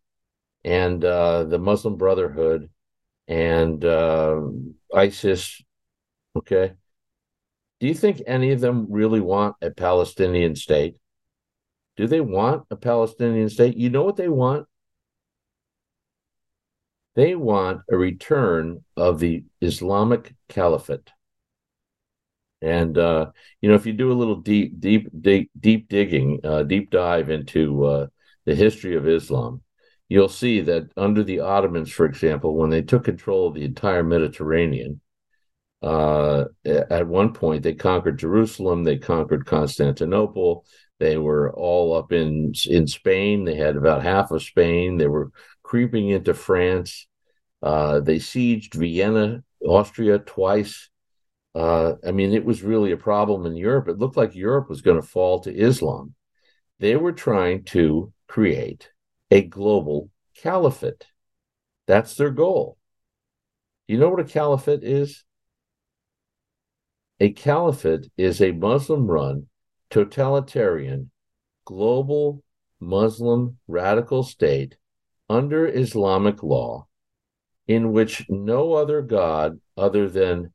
[0.63, 2.69] and uh, the Muslim Brotherhood,
[3.27, 4.41] and uh,
[4.93, 5.61] ISIS.
[6.35, 6.73] Okay.
[7.79, 10.97] Do you think any of them really want a Palestinian state?
[11.97, 13.75] Do they want a Palestinian state?
[13.75, 14.67] You know what they want?
[17.15, 21.09] They want a return of the Islamic Caliphate.
[22.61, 23.31] And uh,
[23.61, 27.29] you know, if you do a little deep, deep, deep, deep digging, uh, deep dive
[27.29, 28.07] into uh,
[28.45, 29.63] the history of Islam,
[30.09, 34.03] you'll see that under the Ottomans, for example, when they took control of the entire
[34.03, 35.01] Mediterranean,
[35.83, 40.65] uh, at one point they conquered Jerusalem, they conquered Constantinople,
[40.99, 43.45] they were all up in in Spain.
[43.45, 44.97] They had about half of Spain.
[44.97, 45.31] They were
[45.63, 47.07] creeping into France.
[47.61, 50.89] Uh, they sieged Vienna, Austria twice.
[51.55, 53.87] Uh, I mean, it was really a problem in Europe.
[53.87, 56.13] It looked like Europe was going to fall to Islam.
[56.79, 58.91] They were trying to create
[59.31, 61.07] a global caliphate.
[61.87, 62.77] That's their goal.
[63.87, 65.23] You know what a caliphate is?
[67.19, 69.47] A caliphate is a Muslim run,
[69.89, 71.11] totalitarian,
[71.65, 72.43] global
[72.79, 74.77] Muslim radical state
[75.29, 76.87] under Islamic law
[77.67, 80.53] in which no other God other than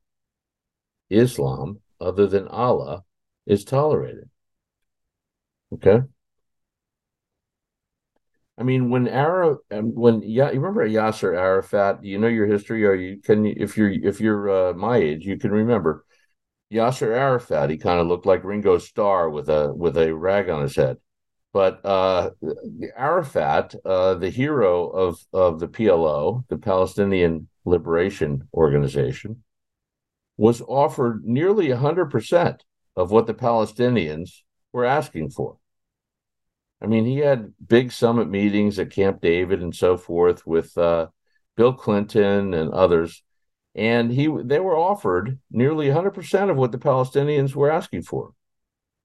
[1.10, 3.04] Islam other than Allah
[3.46, 4.28] is tolerated.
[5.74, 6.00] Okay.
[8.58, 12.04] I mean, when Arab, um, when yeah, you remember Yasser Arafat?
[12.04, 15.38] You know your history, or you can, if you're if you're uh, my age, you
[15.38, 16.04] can remember
[16.72, 17.70] Yasser Arafat.
[17.70, 20.96] He kind of looked like Ringo Starr with a with a rag on his head.
[21.52, 22.30] But uh,
[22.96, 29.44] Arafat, uh, the hero of of the PLO, the Palestinian Liberation Organization,
[30.36, 32.60] was offered nearly 100%
[32.96, 34.42] of what the Palestinians
[34.72, 35.58] were asking for.
[36.80, 41.08] I mean, he had big summit meetings at Camp David and so forth with uh,
[41.56, 43.22] Bill Clinton and others,
[43.74, 48.32] and he they were offered nearly 100% of what the Palestinians were asking for.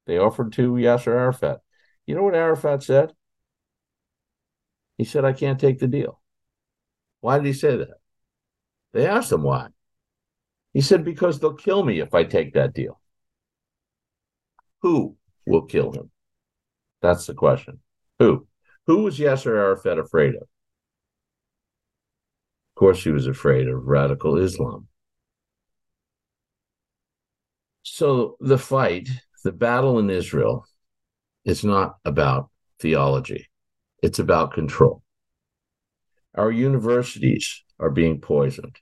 [0.06, 1.62] They offered to Yasser Arafat.
[2.06, 3.14] You know what Arafat said?
[4.98, 6.22] He said, "I can't take the deal."
[7.22, 8.00] Why did he say that?
[8.94, 9.68] They asked him why.
[10.74, 13.00] He said, Because they'll kill me if I take that deal.
[14.82, 16.12] Who will kill him?
[17.02, 17.80] That's the question.
[18.20, 18.48] Who?
[18.86, 20.48] Who was Yasser Arafat afraid of?
[22.78, 24.88] Of course, he was afraid of radical Islam.
[27.82, 29.10] So the fight,
[29.44, 30.64] the battle in Israel,
[31.44, 33.50] is not about theology,
[34.04, 35.02] it's about control.
[36.36, 38.76] Our universities are being poisoned.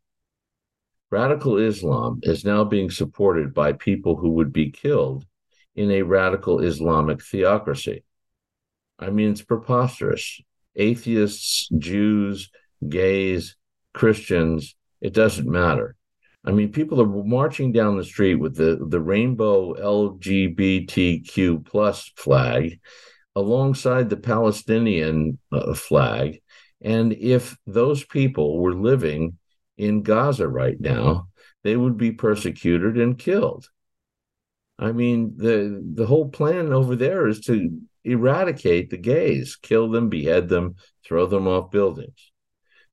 [1.09, 5.25] Radical Islam is now being supported by people who would be killed
[5.73, 8.03] in a radical Islamic theocracy.
[8.99, 10.41] I mean, it's preposterous.
[10.75, 12.51] Atheists, Jews,
[12.89, 13.55] gays,
[13.95, 15.95] Christians, it doesn't matter.
[16.43, 22.79] I mean, people are marching down the street with the, the rainbow LGBTQ plus flag
[23.35, 26.39] alongside the Palestinian uh, flag.
[26.81, 29.39] And if those people were living
[29.77, 31.29] in Gaza right now,
[31.63, 33.67] they would be persecuted and killed.
[34.77, 40.09] I mean, the the whole plan over there is to eradicate the gays, kill them,
[40.09, 42.31] behead them, throw them off buildings.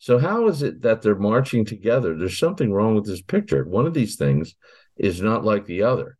[0.03, 2.17] So how is it that they're marching together?
[2.17, 3.63] There's something wrong with this picture.
[3.63, 4.57] One of these things
[4.97, 6.19] is not like the other.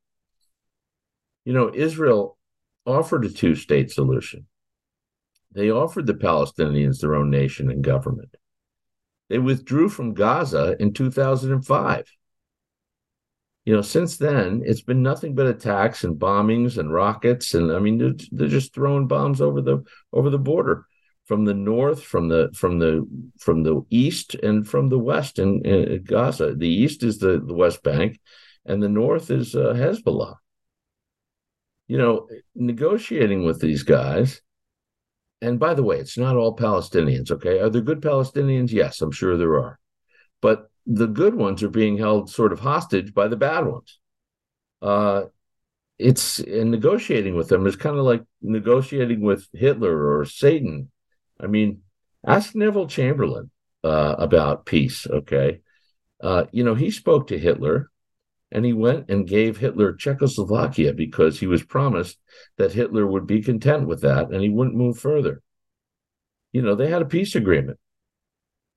[1.45, 2.39] You know, Israel
[2.87, 4.47] offered a two-state solution.
[5.51, 8.37] They offered the Palestinians their own nation and government.
[9.29, 12.07] They withdrew from Gaza in 2005.
[13.65, 17.81] You know, since then, it's been nothing but attacks and bombings and rockets, and I
[17.81, 20.87] mean, they're, they're just throwing bombs over the over the border
[21.27, 23.07] from the north, from the from the
[23.39, 26.55] from the east, and from the west in, in Gaza.
[26.55, 28.21] The east is the, the West Bank,
[28.67, 30.37] and the north is uh, Hezbollah.
[31.89, 34.41] You know, negotiating with these guys
[35.43, 37.59] and by the way, it's not all Palestinians, okay?
[37.59, 38.71] Are there good Palestinians?
[38.71, 39.79] Yes, I'm sure there are.
[40.41, 43.99] But the good ones are being held sort of hostage by the bad ones.
[44.81, 45.25] Uh,
[45.99, 50.92] it's and negotiating with them is kind of like negotiating with Hitler or Satan.
[51.43, 51.83] I mean,
[52.27, 53.51] ask Neville Chamberlain
[53.85, 55.61] uh, about peace, okay?
[56.21, 57.91] Uh, you know, he spoke to Hitler
[58.53, 62.19] and he went and gave Hitler Czechoslovakia because he was promised
[62.59, 65.43] that Hitler would be content with that and he wouldn't move further.
[66.53, 67.79] You know, they had a peace agreement.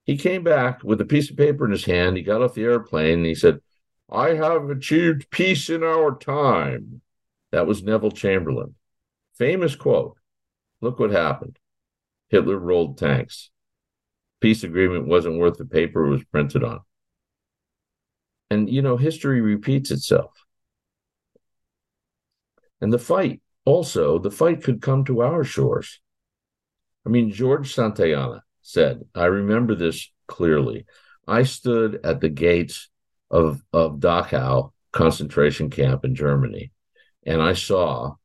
[0.05, 2.16] He came back with a piece of paper in his hand.
[2.16, 3.59] He got off the airplane and he said,
[4.09, 7.01] I have achieved peace in our time.
[7.51, 8.76] That was Neville Chamberlain.
[9.38, 10.18] Famous quote.
[10.80, 11.57] Look what happened.
[12.36, 13.49] Hitler rolled tanks.
[14.41, 16.81] Peace agreement wasn't worth the paper it was printed on.
[18.49, 20.33] And, you know, history repeats itself.
[22.81, 26.01] And the fight, also, the fight could come to our shores.
[27.05, 30.86] I mean, George Santayana said, I remember this clearly.
[31.25, 32.89] I stood at the gates
[33.31, 36.73] of, of Dachau concentration camp in Germany,
[37.25, 38.15] and I saw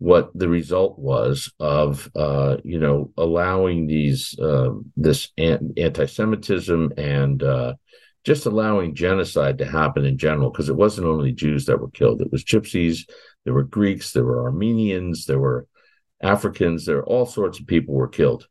[0.00, 7.74] what the result was of uh, you know allowing these uh, this anti-Semitism and uh,
[8.24, 12.22] just allowing genocide to happen in general, because it wasn't only Jews that were killed,
[12.22, 13.08] it was Gypsies,
[13.44, 15.66] there were Greeks, there were Armenians, there were
[16.22, 18.48] Africans, there all sorts of people were killed.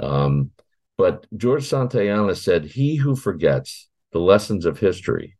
[0.00, 0.50] Um,
[0.96, 5.36] but George Santayana said, He who forgets the lessons of history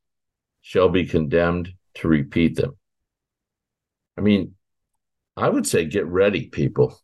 [0.62, 2.76] shall be condemned to repeat them.
[4.16, 4.54] I mean,
[5.38, 6.98] I would say get ready, people.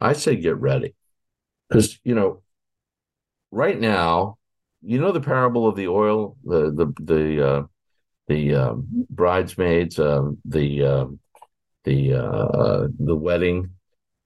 [0.00, 0.94] I say get ready.
[1.68, 2.42] Because, you know,
[3.50, 4.38] right now,
[4.82, 7.62] you know the parable of the oil, the the the uh,
[8.28, 11.20] the um, bridesmaids, um, the um,
[11.84, 13.70] the uh, the wedding,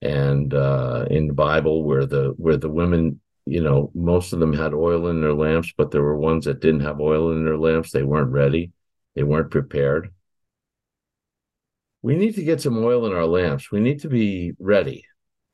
[0.01, 4.51] and uh, in the Bible where the where the women, you know, most of them
[4.51, 7.57] had oil in their lamps, but there were ones that didn't have oil in their
[7.57, 7.91] lamps.
[7.91, 8.71] They weren't ready.
[9.15, 10.11] They weren't prepared.
[12.01, 13.71] We need to get some oil in our lamps.
[13.71, 15.05] We need to be ready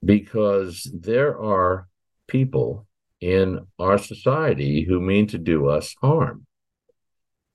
[0.04, 1.88] because there are
[2.28, 2.86] people
[3.20, 6.46] in our society who mean to do us harm.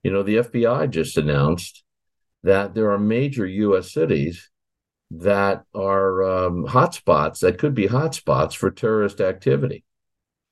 [0.03, 1.84] You know, the FBI just announced
[2.43, 3.93] that there are major U.S.
[3.93, 4.51] cities
[5.11, 9.84] that are um, hotspots that could be hotspots for terrorist activity.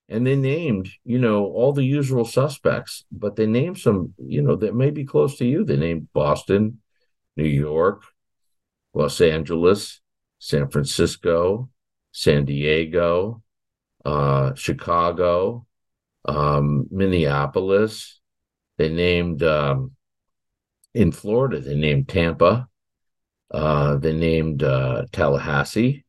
[0.08, 4.56] And they named, you know, all the usual suspects, but they named some, you know,
[4.56, 5.64] that may be close to you.
[5.64, 6.80] They named Boston,
[7.36, 8.02] New York,
[8.98, 10.00] Los Angeles,
[10.40, 11.70] San Francisco,
[12.10, 13.44] San Diego,
[14.04, 15.64] uh, Chicago,
[16.24, 18.20] um, Minneapolis.
[18.76, 19.92] They named um,
[20.94, 21.60] in Florida.
[21.60, 22.68] They named Tampa.
[23.52, 26.04] Uh, they named uh, Tallahassee.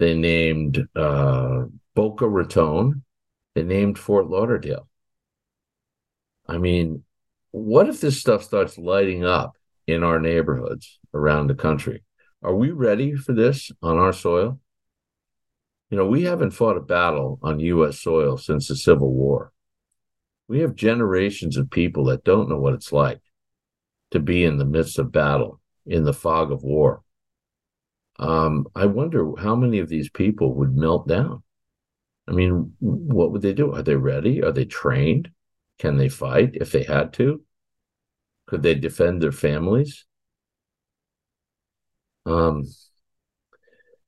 [0.00, 3.04] They named uh, Boca Raton.
[3.54, 4.88] They named Fort Lauderdale.
[6.48, 7.04] I mean,
[7.52, 9.56] what if this stuff starts lighting up
[9.86, 12.02] in our neighborhoods around the country?
[12.44, 14.60] Are we ready for this on our soil?
[15.88, 18.00] You know, we haven't fought a battle on U.S.
[18.00, 19.50] soil since the Civil War.
[20.46, 23.20] We have generations of people that don't know what it's like
[24.10, 27.02] to be in the midst of battle, in the fog of war.
[28.18, 31.42] Um, I wonder how many of these people would melt down.
[32.28, 33.72] I mean, what would they do?
[33.72, 34.42] Are they ready?
[34.42, 35.30] Are they trained?
[35.78, 37.42] Can they fight if they had to?
[38.46, 40.04] Could they defend their families?
[42.26, 42.64] Um,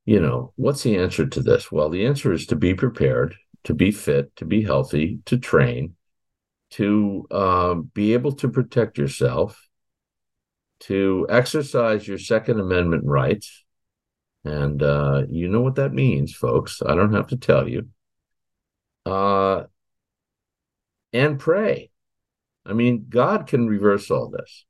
[0.04, 1.70] you know, what's the answer to this?
[1.70, 5.96] Well, the answer is to be prepared, to be fit, to be healthy, to train,
[6.70, 9.60] to uh, be able to protect yourself,
[10.80, 13.64] to exercise your Second Amendment rights.
[14.44, 16.80] And uh, you know what that means, folks.
[16.86, 17.88] I don't have to tell you.
[19.04, 19.64] Uh,
[21.12, 21.90] and pray.
[22.64, 24.64] I mean, God can reverse all this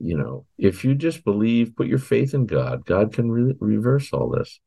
[0.00, 4.12] you know, if you just believe, put your faith in God, God can re- reverse
[4.12, 4.58] all this.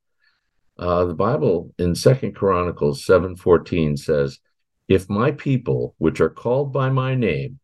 [0.77, 4.39] Uh, the Bible in Second Chronicles seven fourteen says,
[4.87, 7.59] "If my people, which are called by my name,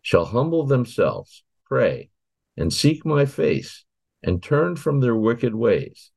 [0.00, 2.10] shall humble themselves, pray,
[2.56, 3.84] and seek my face,
[4.22, 6.10] and turn from their wicked ways,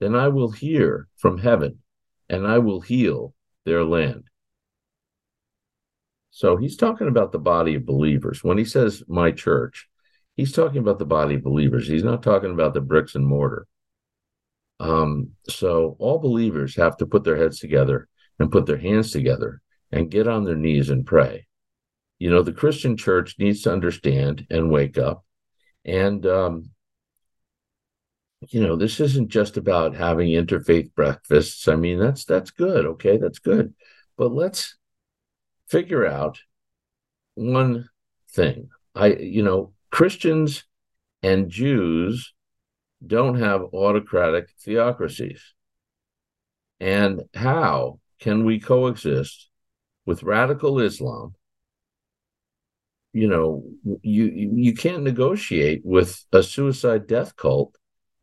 [0.00, 1.78] then I will hear from heaven,
[2.28, 4.24] and I will heal their land."
[6.30, 9.88] So he's talking about the body of believers when he says my church
[10.36, 11.88] he's talking about the body believers.
[11.88, 13.66] He's not talking about the bricks and mortar.
[14.78, 18.08] Um, so all believers have to put their heads together
[18.38, 21.46] and put their hands together and get on their knees and pray.
[22.18, 25.24] You know, the Christian church needs to understand and wake up.
[25.84, 26.70] And, um,
[28.48, 31.68] you know, this isn't just about having interfaith breakfasts.
[31.68, 32.86] I mean, that's that's good.
[32.86, 33.74] Okay, that's good.
[34.16, 34.76] But let's
[35.68, 36.40] figure out
[37.34, 37.88] one
[38.30, 38.68] thing.
[38.94, 40.64] I, you know, Christians
[41.22, 42.34] and Jews
[43.06, 45.54] don't have autocratic theocracies.
[46.78, 49.48] And how can we coexist
[50.04, 51.34] with radical Islam?
[53.14, 53.64] You know,
[54.02, 57.74] you you can't negotiate with a suicide death cult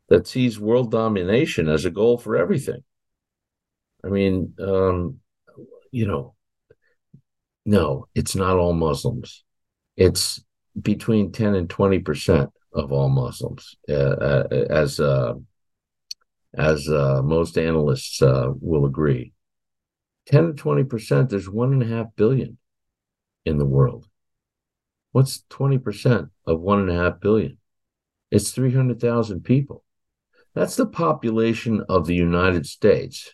[0.09, 2.83] that sees world domination as a goal for everything.
[4.05, 5.21] I mean, um,
[5.89, 6.35] you know,
[7.65, 9.43] no, it's not all Muslims.
[9.97, 10.39] It's
[10.81, 15.33] between 10 and 20% of all Muslims, uh, uh, as uh,
[16.55, 19.33] as uh, most analysts uh, will agree.
[20.27, 22.57] 10 to 20%, there's one and a half billion
[23.45, 24.07] in the world.
[25.11, 27.57] What's 20% of one and a half billion?
[28.31, 29.83] It's 300,000 people.
[30.55, 33.33] That's the population of the United States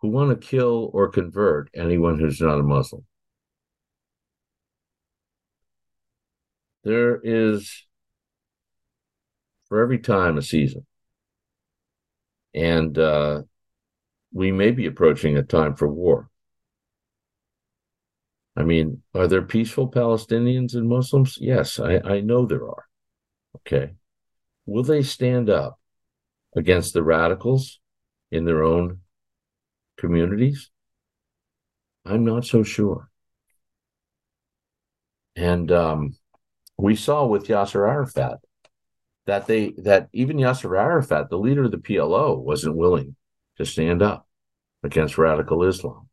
[0.00, 3.04] who want to kill or convert anyone who's not a Muslim.
[6.84, 7.86] There is,
[9.68, 10.86] for every time, a season.
[12.54, 13.42] And uh,
[14.32, 16.28] we may be approaching a time for war.
[18.56, 21.38] I mean, are there peaceful Palestinians and Muslims?
[21.40, 22.84] Yes, I, I know there are.
[23.56, 23.94] Okay.
[24.66, 25.80] Will they stand up
[26.54, 27.80] against the radicals
[28.30, 29.00] in their own
[29.96, 30.70] communities?
[32.04, 33.08] I'm not so sure.
[35.36, 36.16] And um,
[36.76, 38.38] we saw with Yasser Arafat
[39.26, 43.16] that they that even Yasser Arafat, the leader of the PLO, wasn't willing
[43.56, 44.26] to stand up
[44.82, 46.08] against radical Islam.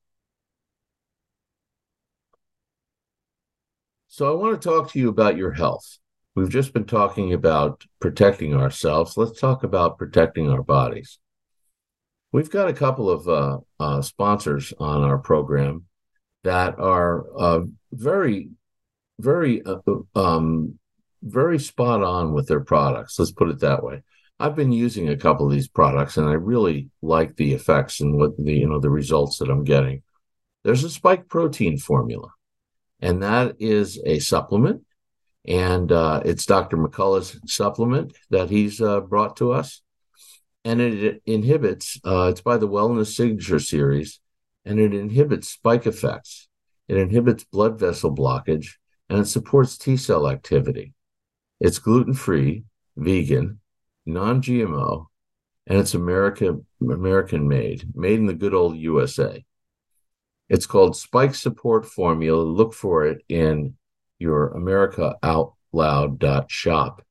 [4.07, 5.97] So I want to talk to you about your health.
[6.35, 9.17] We've just been talking about protecting ourselves.
[9.17, 11.19] Let's talk about protecting our bodies.
[12.31, 15.85] We've got a couple of uh, uh, sponsors on our program
[16.43, 18.49] that are uh, very
[19.21, 19.77] very uh,
[20.15, 20.79] um,
[21.21, 23.19] very spot on with their products.
[23.19, 24.03] Let's put it that way.
[24.39, 28.17] I've been using a couple of these products and I really like the effects and
[28.17, 30.01] what the you know the results that I'm getting.
[30.63, 32.29] There's a spike protein formula,
[32.99, 34.83] and that is a supplement,
[35.45, 36.77] and uh, it's Dr.
[36.77, 39.81] McCullough's supplement that he's uh, brought to us,
[40.63, 41.99] and it inhibits.
[42.05, 44.19] Uh, it's by the Wellness Signature series,
[44.65, 46.47] and it inhibits spike effects.
[46.87, 48.73] It inhibits blood vessel blockage
[49.11, 50.93] and it supports T cell activity.
[51.59, 52.63] It's gluten free,
[52.95, 53.59] vegan,
[54.05, 55.07] non GMO,
[55.67, 59.43] and it's America, American made, made in the good old USA.
[60.47, 62.41] It's called Spike Support Formula.
[62.41, 63.75] Look for it in
[64.17, 67.01] your America Out Loud.shop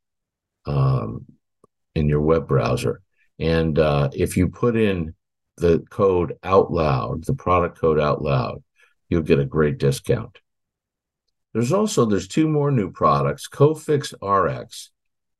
[0.65, 1.27] um,
[1.95, 3.03] in your web browser.
[3.39, 5.15] And uh, if you put in
[5.59, 8.63] the code out loud, the product code out loud,
[9.11, 10.39] you'll get a great discount.
[11.53, 14.91] There's also there's two more new products, Cofix RX,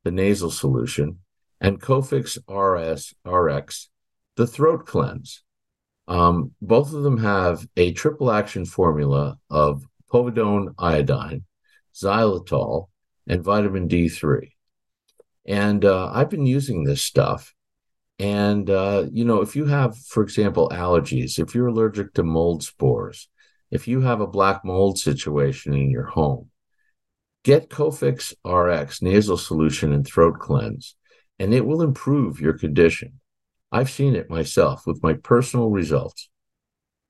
[0.05, 1.19] the nasal solution,
[1.61, 3.89] and Cofix RS RX,
[4.37, 5.43] the throat cleanse.
[6.09, 11.45] Um, both of them have a triple action formula of povidone iodine,
[11.95, 12.89] xylitol,
[13.29, 14.51] and vitamin D3.
[15.47, 17.55] And uh, I've been using this stuff.
[18.19, 22.63] And, uh, you know, if you have, for example, allergies, if you're allergic to mold
[22.63, 23.29] spores,
[23.71, 26.51] if you have a black mold situation in your home,
[27.45, 30.97] get Cofix RX nasal solution and throat cleanse,
[31.39, 33.21] and it will improve your condition.
[33.73, 36.29] I've seen it myself with my personal results.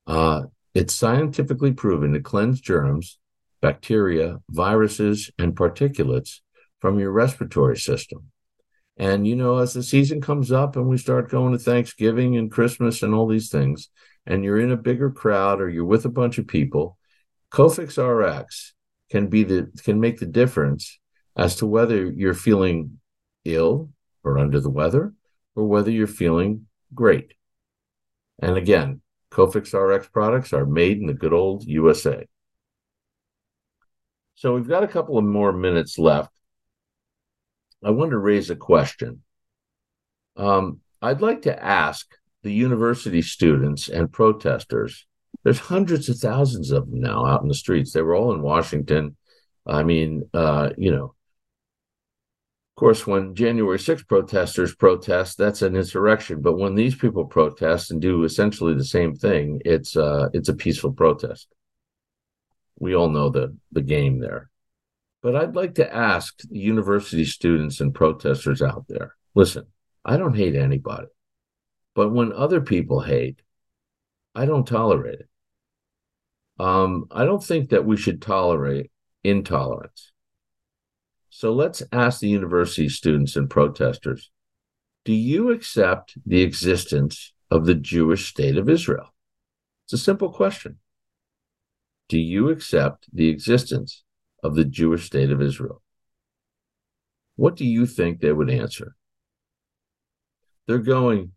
[0.07, 0.43] Uh,
[0.75, 3.19] it's scientifically proven to cleanse germs,
[3.61, 6.41] bacteria, viruses, and particulates
[6.81, 8.31] from your respiratory system.
[8.97, 12.51] And, you know, as the season comes up and we start going to Thanksgiving and
[12.51, 13.89] Christmas and all these things,
[14.27, 16.99] and you're in a bigger crowd or you're with a bunch of people,
[17.51, 18.75] Cofix RX
[19.11, 20.99] can be the can make the difference
[21.37, 23.01] as to whether you're feeling
[23.45, 23.91] ill
[24.23, 25.14] or under the weather
[25.55, 27.35] or whether you're feeling great.
[28.41, 29.01] And again,
[29.31, 32.27] Cofix RX products are made in the good old USA.
[34.35, 36.33] So we've got a couple of more minutes left.
[37.85, 39.23] I want to raise a question.
[40.37, 42.07] Um, I'd like to ask
[42.43, 45.07] the university students and protesters.
[45.45, 47.93] There's hundreds of thousands of them now out in the streets.
[47.93, 49.16] They were all in Washington.
[49.66, 51.14] I mean, uh, you know,
[52.76, 56.41] of course, when January 6 protesters protest, that's an insurrection.
[56.41, 60.55] But when these people protest and do essentially the same thing, it's uh, it's a
[60.55, 61.49] peaceful protest.
[62.78, 64.51] We all know the the game there.
[65.22, 69.66] But I'd like to ask the university students and protesters out there: Listen,
[70.05, 71.09] I don't hate anybody.
[71.95, 73.43] But when other people hate,
[74.34, 75.28] I don't tolerate it.
[76.59, 78.91] Um, I don't think that we should tolerate
[79.24, 80.12] intolerance.
[81.30, 84.30] So let's ask the university students and protesters
[85.07, 89.14] do you accept the existence of the Jewish state of Israel?
[89.86, 90.78] It's a simple question.
[92.09, 94.05] Do you accept the existence
[94.43, 95.80] of the Jewish state of Israel?
[97.36, 98.95] What do you think they would answer?
[100.66, 101.32] They're going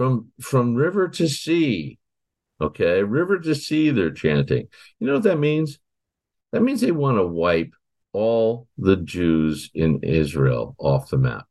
[0.00, 1.98] from from river to sea.
[2.58, 4.66] Okay, river to sea, they're chanting.
[4.98, 5.78] You know what that means?
[6.52, 7.74] That means they want to wipe
[8.14, 11.44] all the Jews in Israel off the map.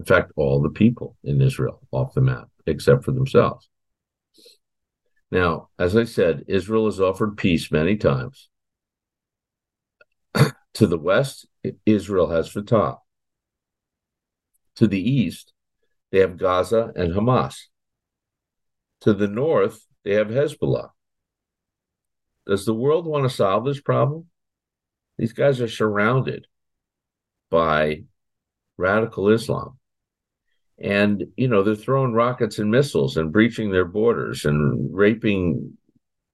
[0.00, 3.68] In fact, all the people in Israel off the map, except for themselves.
[5.30, 8.48] Now, as I said, Israel has offered peace many times.
[10.74, 11.46] to the west,
[11.86, 12.96] Israel has Fatah.
[14.74, 15.52] To the east,
[16.10, 17.56] they have Gaza and Hamas.
[19.02, 20.90] To the north, they have Hezbollah.
[22.46, 24.26] Does the world want to solve this problem?
[25.18, 26.46] These guys are surrounded
[27.50, 28.04] by
[28.76, 29.78] radical Islam.
[30.78, 35.76] And, you know, they're throwing rockets and missiles and breaching their borders and raping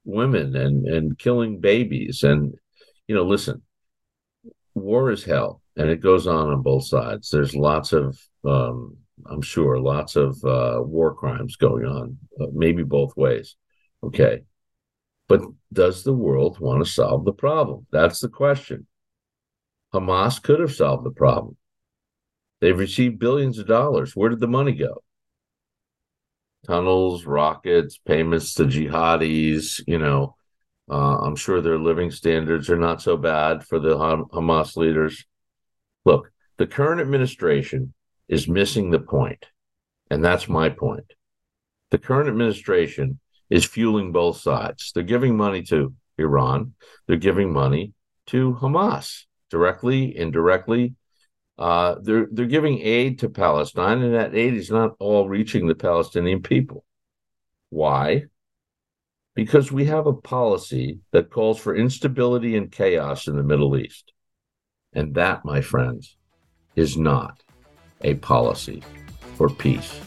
[0.05, 2.23] women and, and killing babies.
[2.23, 2.55] And,
[3.09, 3.63] you know, listen,
[4.75, 7.31] war is hell and it goes on on both sides.
[7.31, 12.83] There's lots of, um, I'm sure, lots of uh, war crimes going on, uh, maybe
[12.83, 13.57] both ways.
[14.03, 14.43] Okay.
[15.29, 15.43] But
[15.73, 17.87] does the world want to solve the problem?
[17.91, 18.87] That's the question.
[19.93, 21.57] Hamas could have solved the problem.
[22.61, 24.15] They've received billions of dollars.
[24.15, 25.03] Where did the money go?
[26.67, 29.83] Tunnels, rockets, payments to jihadis.
[29.87, 30.37] You know,
[30.91, 35.25] uh, I'm sure their living standards are not so bad for the Hamas leaders.
[36.05, 37.93] Look, the current administration
[38.29, 39.47] is missing the point,
[40.11, 41.13] and that's my point.
[41.91, 44.93] The current administration is fueling both sides.
[44.93, 46.75] They're giving money to Iran,
[47.07, 47.93] they're giving money
[48.27, 50.95] to Hamas directly, indirectly.
[51.59, 55.75] Uh, they're they're giving aid to Palestine, and that aid is not all reaching the
[55.75, 56.85] Palestinian people.
[57.71, 58.25] Why?
[59.35, 64.13] Because we have a policy that calls for instability and chaos in the Middle East.
[64.93, 66.17] And that, my friends,
[66.75, 67.43] is not
[68.03, 68.83] a policy
[69.37, 70.01] for peace.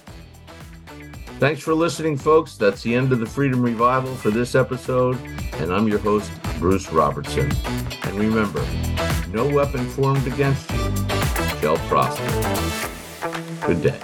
[1.40, 2.58] Thanks for listening, folks.
[2.58, 5.18] That's the end of the Freedom Revival for this episode.
[5.54, 7.50] And I'm your host, Bruce Robertson.
[8.04, 8.66] And remember,
[9.32, 10.78] no weapon formed against you
[11.62, 12.26] shall prosper.
[13.66, 14.00] Good day.